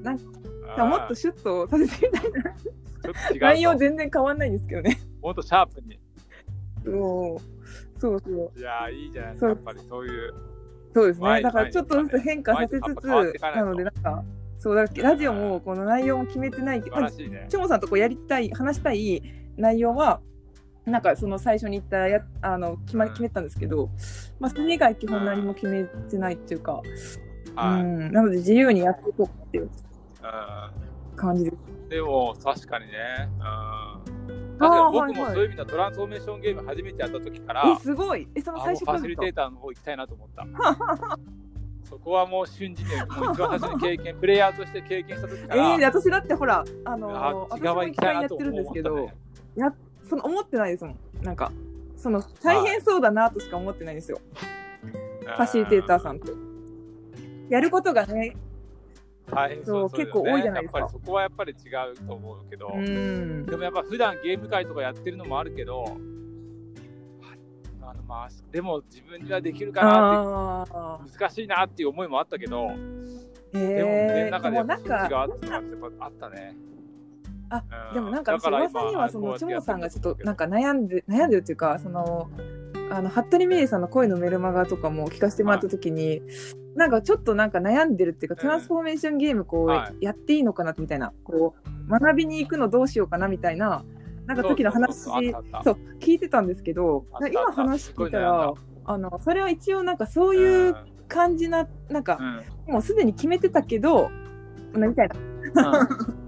[0.02, 3.40] なんかもっとシュッとさせてみたいなちょっと違う。
[3.40, 6.00] 内容全然変わんないんですけどねもっとシャープに。
[6.84, 10.34] そうそうそういやー、いいじゃないですか、やっぱりそういう。
[10.96, 14.24] そうですねだからちょっとずつ変化させつつなのでなんか
[14.56, 17.10] そうだラジオもこの内容も決めてないけ素ど。
[17.10, 19.22] チョモさんとこうやりたい話したい
[19.58, 20.22] 内容は
[20.86, 23.90] なんかその最初に言ったやあの決まうん決めたんですけど、
[24.40, 26.80] まあ、それ以外基本何も決めてないっていうか、
[27.54, 27.82] はい。
[27.82, 29.70] うんうん、なので自由にやっていこうっていう
[31.14, 31.56] 感じです。
[31.90, 32.92] でも、確かにね。
[34.28, 34.35] うん。
[34.58, 35.20] 僕はいはい。
[35.20, 38.28] もそういう意味ではトランスフォーメーションゲーム初めてやった時から、えすごい。
[38.34, 40.46] えその最あもうファシリテーターの方行きたいなと思った。
[41.88, 42.90] そこはもう瞬時に、
[43.20, 49.18] もう一番最初に経験、プレイヤーとして経験した時から、えー、私だってほらあのあっち側行私も一回やってるんですけど、思ったね
[49.56, 50.96] やその思ってないですもん。
[51.22, 51.52] なんか
[51.96, 54.20] その大変そうだなとしか思ってないんですよ、
[55.22, 56.32] ファシリテーターさんって
[57.48, 58.36] やることがね、
[59.30, 61.54] 大変そう結構多いじゃないですかやっぱりそこはやっぱり違
[61.92, 63.46] うと思うけど、うん。
[63.46, 65.84] でもやっぱ普段ゲーム会とかやってるのもあるけど、
[67.82, 73.16] あのまあ、でも自分にはできるかなって、難しいなっていう思いもあったけど、ー。
[73.52, 74.30] でもね。
[74.30, 75.70] 中でもなんでやっぱそっちか、が
[76.00, 76.56] あったね。
[77.48, 82.28] あうんでもなんか私だら噂にはそのチョモさんがちょっとやなんか悩んで悩んでるっていうかその
[82.90, 86.22] あの服部美玲さんの恋のメルマガとかも聞かせてもらった時に、
[86.76, 91.54] なんかちょっとなんか悩んでるっていうか、うんトランスフォーメーションゲームこう、はやっていいのかなみたいなこ
[91.88, 93.84] う学びに行くのどうしようかなみたいな
[94.26, 95.22] なんか時の話そう
[96.00, 100.76] 聞いてたんですけど今話聞いたすらあのそれは一応なんかそういう
[101.08, 102.56] 感じななんかうん。
[102.72, 104.10] もうすでに決めてたけど
[104.74, 105.08] みたい
[105.54, 105.80] な。
[105.80, 105.84] う
[106.22, 106.25] ん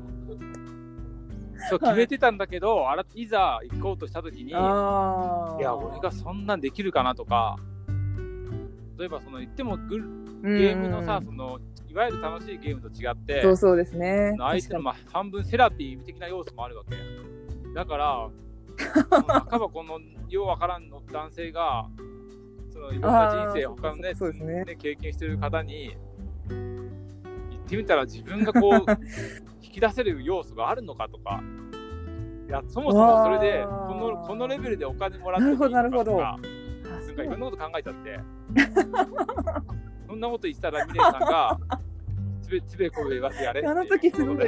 [1.69, 7.57] そう決めてたんだけど、あらいざ行こうとした時に、いや、俺がそんなんできるかなとか、
[8.99, 10.09] 例えばその言ってもグル
[10.43, 11.59] ゲゲームのさ、その
[11.89, 14.35] いわゆる楽しいゲームと違って、そうそうですね。
[14.39, 16.97] 相手のまあ半分セラピー的な要素もあるわけ。
[17.75, 18.29] だから、
[19.51, 19.99] 半ばこの
[20.29, 21.89] ようわからんの男性が、
[22.71, 25.99] そのいろんな人生、他のねそうですね経験してる方に、言
[27.69, 28.91] ってみたら自分がこう、
[29.63, 31.43] 引き出せる要素があるのかとか、
[32.49, 36.13] いや、そもそもそれで、このこのレベルでお金もらってもいいのかなるほど。
[36.13, 38.21] とか、あなんかいろんなこと考えちゃって、
[40.09, 41.61] そんなこと言ってたら、ミレイさんが、
[42.41, 44.47] つべつべこわせてやれあの時すごい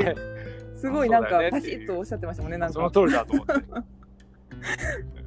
[0.75, 2.59] すごいなんかそうだよねバシッとおっしゃってましたもんね。
[2.59, 2.73] なんか。
[2.73, 3.53] その通りだと思って。
[3.53, 5.21] うん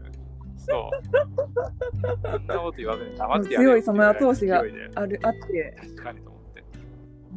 [0.66, 2.28] そう。
[2.32, 6.33] そんなこと言わずに黙ってやれ強いその後押しがあるあって、確かにと。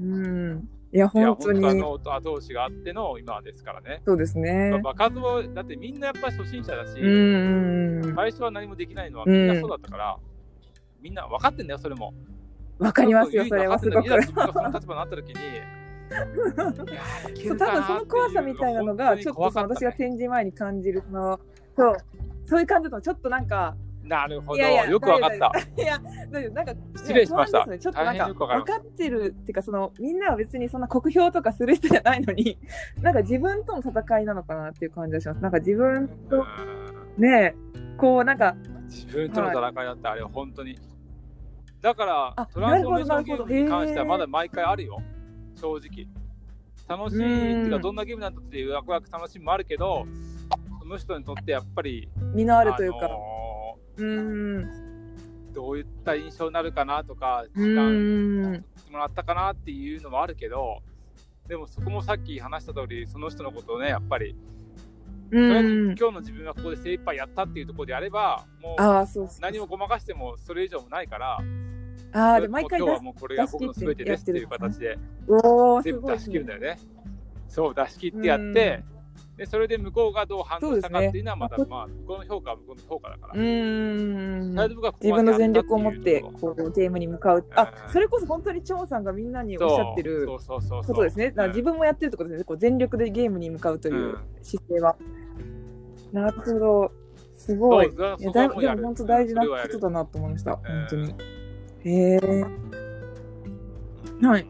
[0.01, 0.69] うん。
[0.93, 4.03] いや本当に本当あの後押しがあっての今ですからね。
[4.07, 4.81] そうですね。
[4.83, 6.95] まあ、活動だってみんなやっぱり初心者だし。
[8.15, 10.17] 最初は何もできないのはみんなそうだったから、
[11.01, 12.15] みんな分かってんだよ、それも。
[12.79, 14.07] わかりますよそれはすごく。
[14.07, 15.35] いざ自分がその立場になった時に、
[17.49, 21.41] そう多分その怖さみたいなのがちょっと私が展示前に感じるその
[21.75, 21.97] そう
[22.45, 23.77] そういう感じだとちょっとなんか
[24.07, 24.59] なるほど。
[24.59, 25.83] いやいやよく分かった。
[25.83, 25.99] いや
[26.51, 27.67] なんか失礼しました。
[27.67, 27.79] ね。
[27.79, 32.59] ちょっとなんか分かってるっていうかそのみんなは別にそんな酷評とかする人じゃないのに
[33.03, 35.41] なんか自分との戦いなのかなっていう感じがします。
[35.41, 36.45] なんか自分と
[37.19, 37.23] うん。
[37.23, 37.55] ね
[37.99, 40.79] こうなんか自分との戦いだってあれ本当に。
[41.81, 45.01] だからあトランスフォーメーションゲームに関してはまだ毎回あるよ、
[45.55, 46.09] 正直。
[46.89, 47.25] 楽しいって
[47.67, 50.07] いうか、どんなゲームなんだっていうワクワク楽しみもあるけど、
[50.81, 53.07] その人にとってやっぱり、身のあるというか。
[53.07, 53.36] あのうんー
[53.97, 60.83] どういった印象になるかなとか、う時間ってもらったかなっていうのもあるけど、
[61.49, 64.37] でもそこもさっき話した通り、その人のことをね、やっぱり、
[65.31, 71.41] うとりあえずん今日の自分はここで精一杯やったっていうところであれば、もうああそうそう何もごまかしてもそれ以上もないから、
[72.13, 74.99] ああで毎回今日はもうこれが僕の全てですっていう形で
[75.83, 76.79] 全部出し切るんだよね。
[77.49, 78.85] そう、出し切ってやって、
[79.37, 83.33] でそれで向こうがどう反応したかっていうのはまた、そうまあ、向こうの評価は向こうの評価だから。
[83.35, 84.55] うーん。
[85.03, 87.45] 自分の全力を持ってここうゲームに向かう。
[87.55, 90.95] あうんそれこそ本当にチョンさんがみんなにおっしゃってるそうそうそうそう。
[90.95, 91.35] ことですね。
[91.49, 92.45] 自分分もやってるってことですね。
[92.45, 94.97] こう全力でゲームに向かうという姿勢は、
[96.13, 96.93] なるほど。
[97.35, 97.89] すごい。
[97.89, 101.15] いやだでも本当大事なことだなと思いました、本当に
[101.85, 102.21] へえ。
[104.23, 104.47] はい。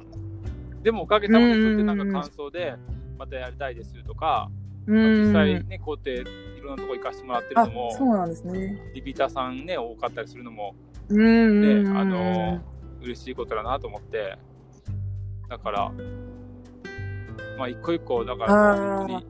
[0.82, 2.76] でもおかげさまでそうやってなんか感想で
[3.18, 8.80] またやりたいですとか、う実際んねこうやっていろんなとこ行かせてもらってるあのもそうなんですね。
[8.94, 10.74] リピーターさんね多かったりするのも
[11.08, 12.60] うんね、うんあの
[13.02, 14.36] 嬉しいことだなと思って。
[15.48, 15.92] だから
[17.56, 19.26] まあ一個一個だから本当に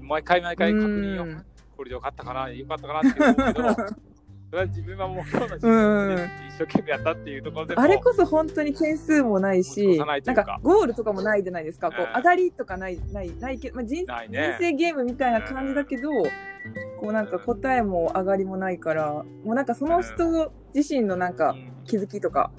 [0.00, 1.24] 毎回毎回確認を。
[1.24, 1.44] うん。
[1.76, 3.68] これでよかったかなよかったかなって思うけど
[4.50, 10.34] 自分はもう今日の自分で一生懸命やったっていうところでもあれこそ本当に点数もないしなんうか。
[10.44, 12.16] かゴールとかもないじゃないですか、こううん。
[12.16, 14.56] 上がりとかないないないけど、まあ、人ないね。
[14.58, 21.72] 人生ゲームみたいな感じだけど、こうなんか答えも上がりもないからもうなんかその人自身のなんかうん。
[21.84, 22.50] 気づきとか。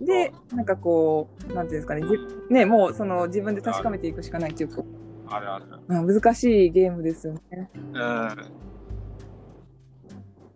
[0.00, 4.82] でなんかこうなんていうんですかねじねもうその自分で確かめていくしかないっていうか、
[5.28, 5.58] あ、
[5.88, 7.70] 難しいゲームですよね。
[7.74, 8.70] うん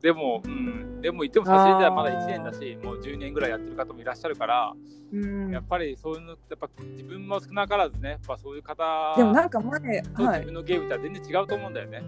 [0.05, 4.75] でも、うん、でも言っても差し入れはまだ1年だし、もう10年ぐらいやってる方もいらっしゃるから、
[5.11, 10.03] うん、やっぱりそういうのやっぱ自分も少なからずね、やっぱそういう方でもなんか前はい。
[10.03, 12.03] と自分のゲームとは全然違うと思うんだよね。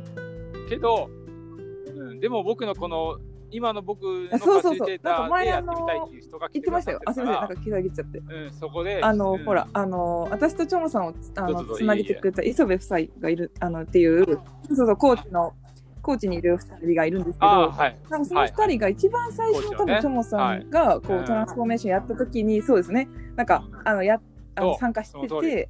[0.68, 1.08] けど、
[1.96, 3.16] うん、でも僕のこの、
[3.50, 4.88] 今の僕のフそうそうそう。
[4.88, 7.00] ァシリテーターでやってみたいっていう人が来てましたよ。
[7.06, 7.40] あすみません。
[7.40, 8.20] なんかか気が切っちゃって。
[8.28, 9.44] ら、うん、そこで、あの、うん。
[9.46, 11.32] ほら、あの、私とチョモさんをつ
[11.82, 14.26] なげてくれた磯部夫妻がいる、あの、っていう、
[14.68, 15.54] そうそう、コーチの、
[16.06, 17.98] 高知にいる2人がいるんですけど、はい。
[18.08, 19.92] なんかその2人が一番最初の多高知のね。
[19.94, 21.24] 分チョモさんがこううん。
[21.24, 23.08] トランスフォーメーションやった時にそうですね。
[23.34, 24.20] なんかあのや
[24.54, 25.68] あの参加してて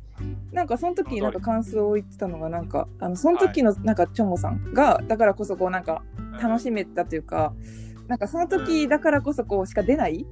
[0.52, 6.02] なんかその時になんかそ感想を言ってたのがなんかあのその時のなんかチョモさんがだからこそこうなんか
[6.40, 7.52] 楽しめたというか
[8.06, 10.24] なんかその時だからこそこうしか出ない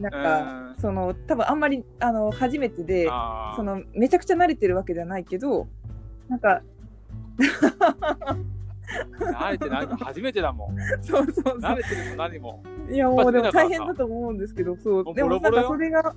[0.00, 3.08] なんかその多分あんまりあの初めてで
[3.56, 5.68] そのめちゃくちゃ慣れてるわけではないけど
[6.28, 6.62] なんか
[9.18, 10.76] 慣れてない初めてだもん。
[11.02, 11.58] そうそうそう。
[11.58, 12.62] 慣れてるも何も。
[12.90, 15.14] いやもうでも大変だと思うんですけどそうもう。
[15.14, 16.14] でもなんボロボロよかそれが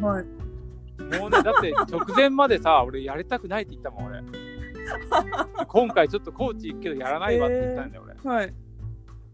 [0.00, 0.24] はい。
[1.16, 4.22] もうね、だって直前までさ、 俺やりたくないって言ったもん、俺。
[5.66, 8.34] 今回ちょっとコーチ行くけどやらないわって言ったんだよ、俺。
[8.36, 8.54] はい。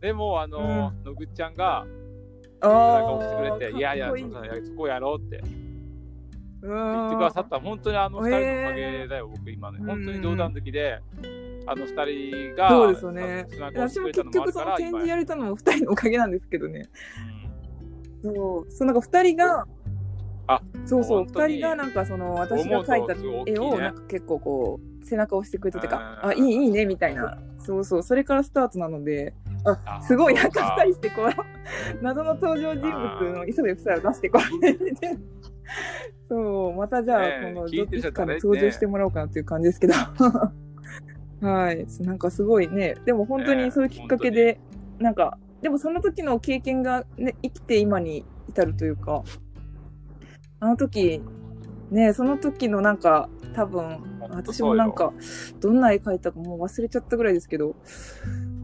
[0.00, 1.84] でも、あの、のぐっちゃんが、あ
[2.60, 4.12] 背中あ押してくれて、いやいや、
[4.62, 5.36] そこやろうって。
[5.36, 9.78] う言ってくださった、本当にあの二人のおかげだよ、僕今ね。
[9.80, 9.86] うん。
[9.86, 11.00] 本当に冗談好きで、
[11.66, 13.46] あの二人が、そうですよね。
[13.60, 16.88] 私も結局その展今示やれたのも2人のおかげなんですけどね。
[18.24, 18.34] うん。
[18.34, 18.70] そう。
[18.70, 19.66] そうなんか2人が
[20.46, 21.54] あそうそう2本当に。
[21.58, 27.38] 人がなんかその私が描いた絵をなんか結構こう背中を押してくれたというかうんあいいいいねみたいな。
[27.58, 29.32] そうそうそれからスタートなので
[29.64, 35.18] ああすごいなんかか2人してこう謎の登場人物の磯部夫妻を出してこられて
[36.28, 39.94] そうまたじゃあこのどっちかに登場してもらおうかなっていう感じですけど
[41.48, 41.86] はい。
[42.00, 42.96] なんかすごいね。
[43.04, 44.58] でも本当にそういうきっかけで、
[44.98, 49.22] なんかでもその時の経験が、ね、生きて今に至るというか
[50.60, 51.22] あの時
[51.90, 55.12] ねその時のなんか多分私もなんか
[55.60, 57.76] どんな絵描いたかもう忘れちゃったぐらいですけど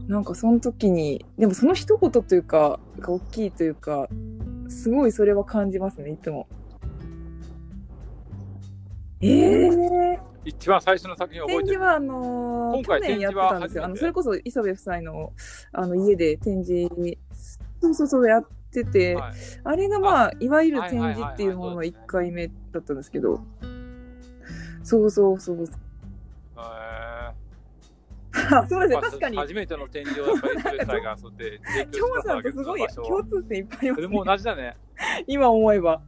[0.07, 4.07] なんかその時にでもその一言というかが大きいというか
[4.69, 6.47] すごいそれは感じますねいつも。
[9.21, 11.67] えー、一番最初の作品覚えてる。
[11.67, 13.85] 展示はあのー今回去年やってたんですよ。
[13.85, 15.33] あのそれこそ磯部夫妻の
[15.73, 16.89] あの家で展示
[17.81, 23.41] そうそうそうやってて、はいあれがまあいわゆる展はいはいはいはい示っていうものの1回目だったんですけど、
[24.83, 25.63] そうそうそう。
[25.65, 25.67] へ
[28.33, 29.37] あそうですね、確かに。
[29.37, 34.31] 初めての展示をやっぱりスベサイがそうやって提チョモ供 さんとすごい共通点いっぱいあります、それもね。
[34.31, 34.77] 同じだね。
[35.27, 36.01] 今思えば。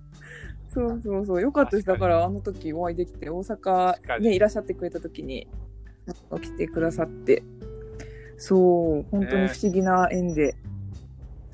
[0.74, 1.88] そうそうそう、よかったです。
[1.88, 5.48] だ確から、あの時お会いできて、大阪ね、いらっしゃってくれた時に、
[6.42, 7.44] 来てくださって、
[8.38, 10.56] そう、本当に不思議な縁で。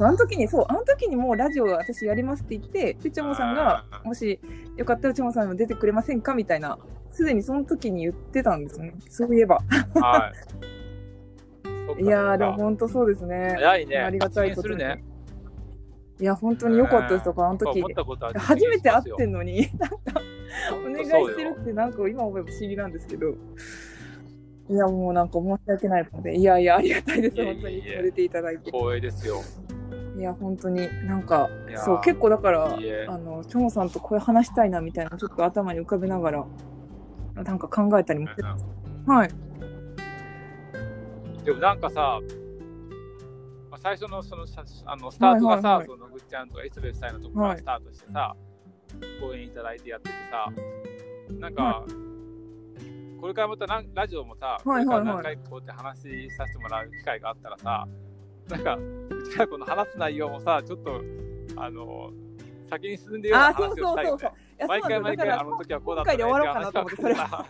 [0.01, 4.39] あの時に、そう、あの時にもうラジオ私やりますって言って、で、チョモさんがもし
[4.77, 8.93] よかったらチョモさんにも出てくれませんかみたいな、すでにその時に言ってたんですね。
[9.09, 9.59] そういえば。
[9.95, 10.31] は
[11.97, 12.03] い。
[12.03, 13.55] いやー、でも本当そうですね。
[13.57, 13.97] 早いね。
[13.97, 15.03] ありがたいことね。
[16.19, 17.81] いや、本当に良かったですとか、あの時
[18.35, 19.97] 初めて会ってしんのに、なんか、
[20.73, 23.35] お願いしてるって、なんか今思えば不思議なんですけど。
[24.69, 27.79] いや、もうなんか申し訳ないので、いやいや、ありがたいです、本当に。
[27.79, 28.71] いつも出ていただいて。
[28.71, 29.41] 光栄ですよ。
[30.17, 36.45] いや、本当になんかそう、結構だから、あの、チョモさんとこれ話したいなみたいな、ちょっと頭に浮かべながら、
[37.35, 38.65] なんか考えたりもしてます。
[39.07, 39.29] はい。
[41.45, 42.19] でもなんかさ、まあ、
[43.81, 48.35] 最初のそのさあのスタートがさ、はいはいはいそのぐっちゃんとか磯部夫妻のところからスタートしてさ、
[49.21, 50.51] ご縁いただいてやっててさ、
[51.39, 51.85] なんか、
[53.21, 55.05] これからまたなんラジオもさ、はいはいはい。
[55.05, 57.87] これから何回かこうやって話させてもらう機会があったらさ、
[58.49, 61.01] なんか、うちらこの話す内容もさ、ちょっと、
[61.57, 62.11] あの、
[62.69, 64.31] 先に進んでるような話をしたいよね。
[64.67, 67.45] 毎回毎回あの時はこうだったねって、それは。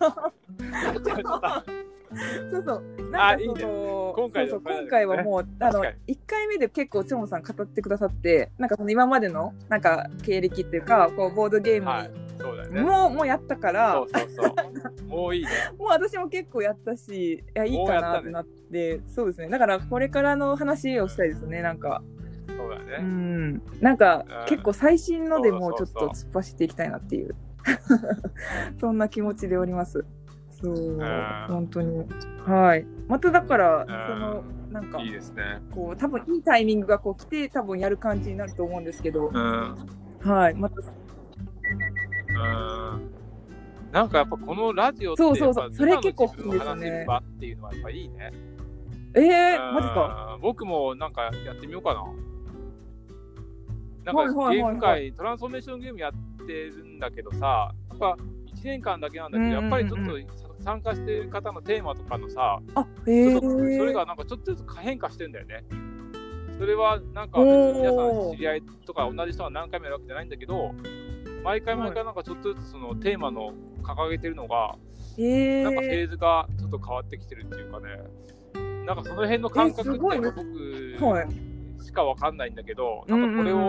[0.84, 1.64] やっちゃうとさ
[2.52, 2.84] そうそう。
[3.14, 12.30] あなんかそいいねの今回そうそう今回はもう、あの確かに、1回目で結構、チョモさん語ってくださって、なんかその今までの、なんか経歴っていうか、こう、ボードゲームに、はい、
[12.72, 12.82] ね。
[12.82, 15.06] もう、もうやったから、そうそうそう。
[15.08, 15.50] もういいね。
[15.78, 19.50] もう私も結構やったし、いや、いいかなってなって、そうですね。
[19.50, 22.02] だから、これからの話をしたいですね、なんか。
[22.48, 22.98] そうだうね。
[22.98, 23.62] ん。
[23.82, 27.36] なんかうん、結構最新のでもうちょっと突っ走っていきたいなっていう、
[28.80, 30.06] そんな気持ちでおります。
[30.62, 31.00] そう、ん
[31.48, 32.06] 本当に。
[32.46, 32.86] はい。
[33.08, 35.62] まただから、んその、なんかい、いですね。
[35.72, 39.30] こう、多分いいタイミングがこう来て、多分やる感じになると思うんですけど。
[39.30, 40.54] はい。
[40.56, 40.76] また、
[43.92, 48.32] なんかやっぱこのラジオってそうそうそうそれ結構今の自分を話せる場っていうのはやっぱいいね。
[49.16, 50.34] えー、マジか。
[50.36, 52.06] うん僕もなんかやってみようかな。
[54.14, 58.18] なんかゲーム界、トランスフォーメーションゲームやってるんだけどさ、やっぱ1
[58.64, 60.18] 年間だけなんだけど、やっぱりちょっと
[60.60, 63.42] 参加してる方のテーマとかのさ、あ、へそ
[63.86, 65.64] れがなんかちょっとずつ変化してんだよね。
[66.58, 70.74] それはなんか別に皆さん知り合いとか同じ人が何回もやるわけじゃないんだけど、
[71.44, 74.78] 毎回毎回なんかちょっとずつそのテーマの掲げてるのが、なんか
[75.18, 77.88] フェーズがちょっと変わってきてるっていうかね、
[78.86, 80.00] なんかその辺の感覚って
[81.00, 81.50] 僕はい。
[81.82, 83.68] しかわかんないんだけど、なんかこれを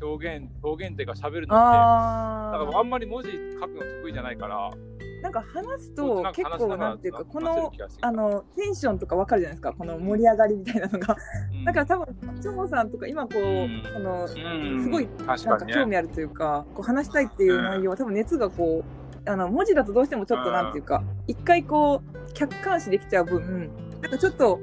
[0.00, 4.91] 表現、表現っていうか喋るのって、なんかああんまり文字書くの得意じゃないから、ー
[5.22, 9.72] なんか話すと結構なんていうかこのあのテンションとかわかるじゃないですか？
[9.72, 11.16] この盛り上がりみたいなのが。
[11.52, 11.64] うん。
[11.64, 12.06] だから多分
[12.40, 13.82] チョモさんとか今こう、うん。
[13.92, 14.82] そのうん。
[14.82, 18.84] すごい確なんか興味あるというかこう話したいっていう内容は多分熱がこ
[19.24, 20.54] うあの文字だとどうしてもちょっとうん。
[20.54, 23.70] なんていうか一回こう客観視できちゃう分
[24.00, 24.60] なんかちょっと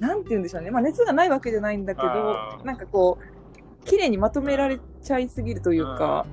[0.00, 0.70] なんて言うんでしょうね。
[0.70, 2.06] まあ熱がないわけじゃないんだけど
[2.60, 2.66] うん。
[2.66, 6.24] なんかこう綺麗にまとめられちゃいすぎるというか、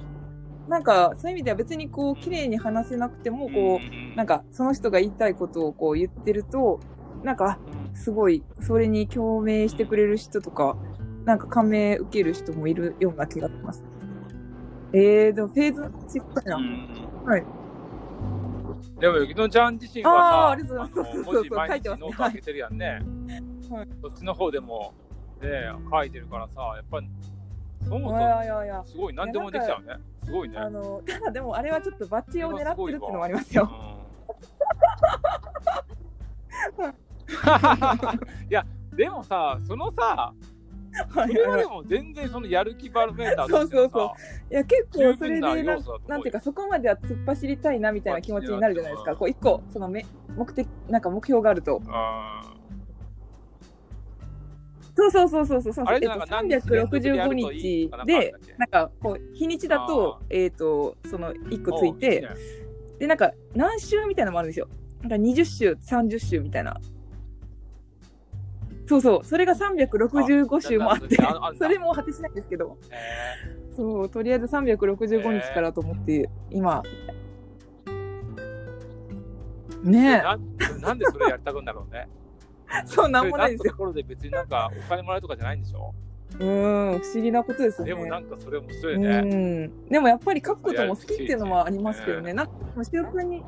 [0.68, 6.80] なんかそういう意味では別にこう綺麗に話せなくてもこう、なんかその人が言いたいことをこう言ってると
[7.24, 7.60] なんかあ
[7.96, 10.78] すごいそれに共鳴してくれる人とか
[11.26, 13.84] なんか感銘受ける人もいるような気がします。
[14.94, 16.56] えー、でもフェーズしっかりな。
[16.58, 17.46] うんはい。
[19.00, 22.86] でも、ゆきのちゃん自身はさ、ありがとうございますそうそうそう書いてますねノート開けてるやんね。
[22.88, 24.94] はいそっちの方でも、
[25.42, 25.50] ね、
[25.92, 27.10] 書いてるからさ、やっぱり、
[27.84, 29.96] そもそもすごい、何でもできちゃうね。
[30.32, 30.58] すごいね。
[30.58, 33.70] あのただでもあれはちょっとバッチを狙ってるっていうのもありますよ。
[33.98, 34.02] うん
[38.50, 40.34] いや、でもさ、そのさ、
[41.14, 44.06] それはでも全然そのやる気バロメーターとしてのさそ
[44.50, 45.78] ういや結構それでな
[46.08, 49.12] なんていうかそこまでは突っ走りたいなみたいな気持ちになるじゃないですか。
[49.12, 50.06] うんこう一個そのめ
[50.36, 51.82] 目的なんか目標があると。
[51.88, 52.42] あ
[54.96, 55.86] そうそうそうそうそうそう。
[55.86, 62.28] あれえっとなんか何日連続でや365るといい日でなんかこう日にちだとえっとその一個ついて。
[63.02, 64.68] で、なんか、何週みたいなのもあるんですよ。
[65.02, 66.80] なんか20週、30週みたいな。
[68.88, 76.84] そうそう、それが365週もあってあああん、だ それも果てしないんですけど、えそう、とりあえず365日からと思って、今。
[79.84, 80.42] ーねなん
[80.80, 82.08] なんでそれやりたくんだろうね。
[82.84, 83.72] え、 そう、なんもないんですよ。
[83.74, 85.94] ところで別になんかお金もらえるとかじゃないんでしょ？
[86.40, 87.94] うーん、不思議なことですよね。
[87.94, 89.20] でもなんかそれ面白ういね。
[89.22, 89.90] ん。
[89.90, 92.34] でもやっぱり書くことも好きっていうのもありますけどね。
[92.34, 92.54] なんか、
[92.84, 93.44] しおくんに、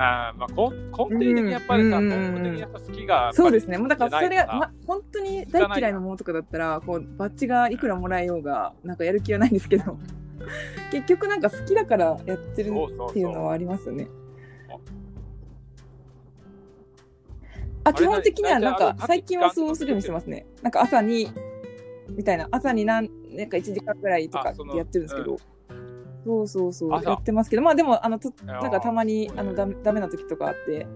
[0.00, 3.76] あーまあ根根底的にやっぱりさ、うん根本的にやっぱ好きがそうですね。
[3.78, 9.98] もうだからそれが、ま、本当に大嫌いなものとかだったら、こう、バッジがいくらもらえようが、なんかやる気はないんですけど、
[10.92, 14.06] 結局なんか好きだからやってるそうそうそうっていうのはありますよね。
[14.08, 14.27] あ
[17.88, 20.46] あ、基本的にはなんか最近はそうするようにしてますね。
[20.62, 21.30] なんか朝に、
[22.10, 25.36] みたいな、朝になん、なんか1時間ぐらいとかやってるんですけど、
[26.24, 27.10] そうそうそう、朝。
[27.10, 30.86] やってますけど、まあでも、あの、となんかたまにあのダメダメな時とかあって、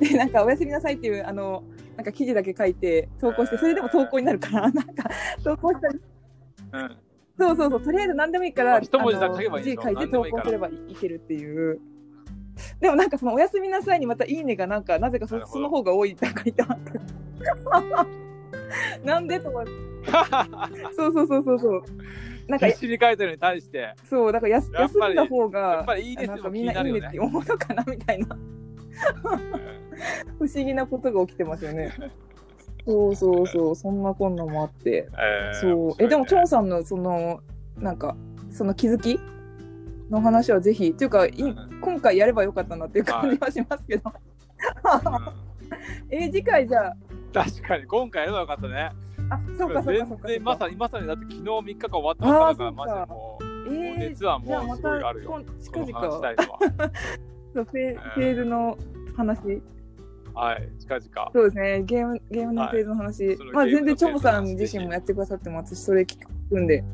[0.00, 1.64] で、なんかおやすみなさいっていう、あの、
[1.96, 5.10] なんか記事だけ書いて投稿して、それでも投稿になるから、 なんか
[5.42, 6.00] 投稿したり、
[6.72, 6.96] うん。
[7.38, 11.80] そうそうそう、とりあえず何でもいいから、あ一文字書けばいい字書いて投稿すればいけるっていう。
[12.80, 17.00] でもなんかそのおやすみなさいにまたいいねがなんかなぜかそその方が多いって書いてあって。
[19.04, 19.70] なんでと思って。
[20.96, 21.82] そうそうそうそうそう。
[22.48, 24.88] なんか必死に書いてるのに対して、そうだから休んだ
[25.26, 28.38] 方やがっぱりいいですよなんかみんないいねって思うのかなみたいな
[30.38, 31.92] 不思議なことが起きてますよね。
[32.86, 35.08] そうそうそう、そんなこんなもあって。
[35.12, 35.94] えーそう。
[36.02, 37.40] え、でも、チョンさんのその、
[37.76, 38.16] なんか、
[38.50, 39.20] その気づき
[40.10, 41.32] の話はぜひ、というか、い
[41.80, 44.12] 今回やればよかったなっていう感じはしますけど。
[46.10, 46.96] え、次回じゃあ、
[47.32, 48.90] 確かに今回やればよかったね。
[49.30, 50.28] あ、そうかそうか全そうか。
[50.28, 55.40] 然まさにまさにだって昨日3日間終わったかだからあーマジでもう、えー、熱はもうすごいたあるよ。
[55.40, 56.10] 今近々。
[57.54, 58.78] そうフェーズの
[59.16, 59.62] 話。
[60.34, 61.30] はい、近々。
[61.32, 63.26] そうですね、ゲーム、ゲームのフェーズの話。
[63.26, 66.16] まあ、そのゲームの全然、チョモさん自身もやってくださっても、私、それ聞
[66.48, 66.84] くんで、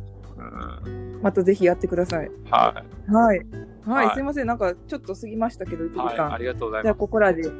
[0.85, 2.31] うん、またぜひやってください。
[2.51, 3.39] はい、はい。
[3.87, 6.35] はい、はいすいません、なんか、ちょっと過ぎましたけど、1時はい、間。
[6.35, 7.41] ありがとうございじゃあ、まここらで。
[7.41, 7.53] いす。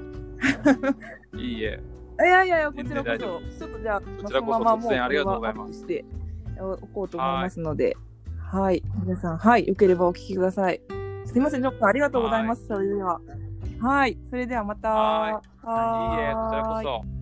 [1.39, 1.81] いいえ。
[2.19, 6.05] やいやいや、こちらこそ、ちょっとじゃあ、まあそのままもう、ありがとうございますして
[6.61, 7.97] おこうと思いますので、
[8.53, 8.83] はい。
[9.03, 9.67] 皆さん、はい。
[9.67, 10.83] よければお聞きください。
[11.25, 12.67] すいません、ちょっとありがとうございます。
[12.67, 13.19] それでは。
[13.81, 14.19] はい。
[14.29, 14.91] それではまた。
[14.91, 17.14] はいいいえ、こちらこそ。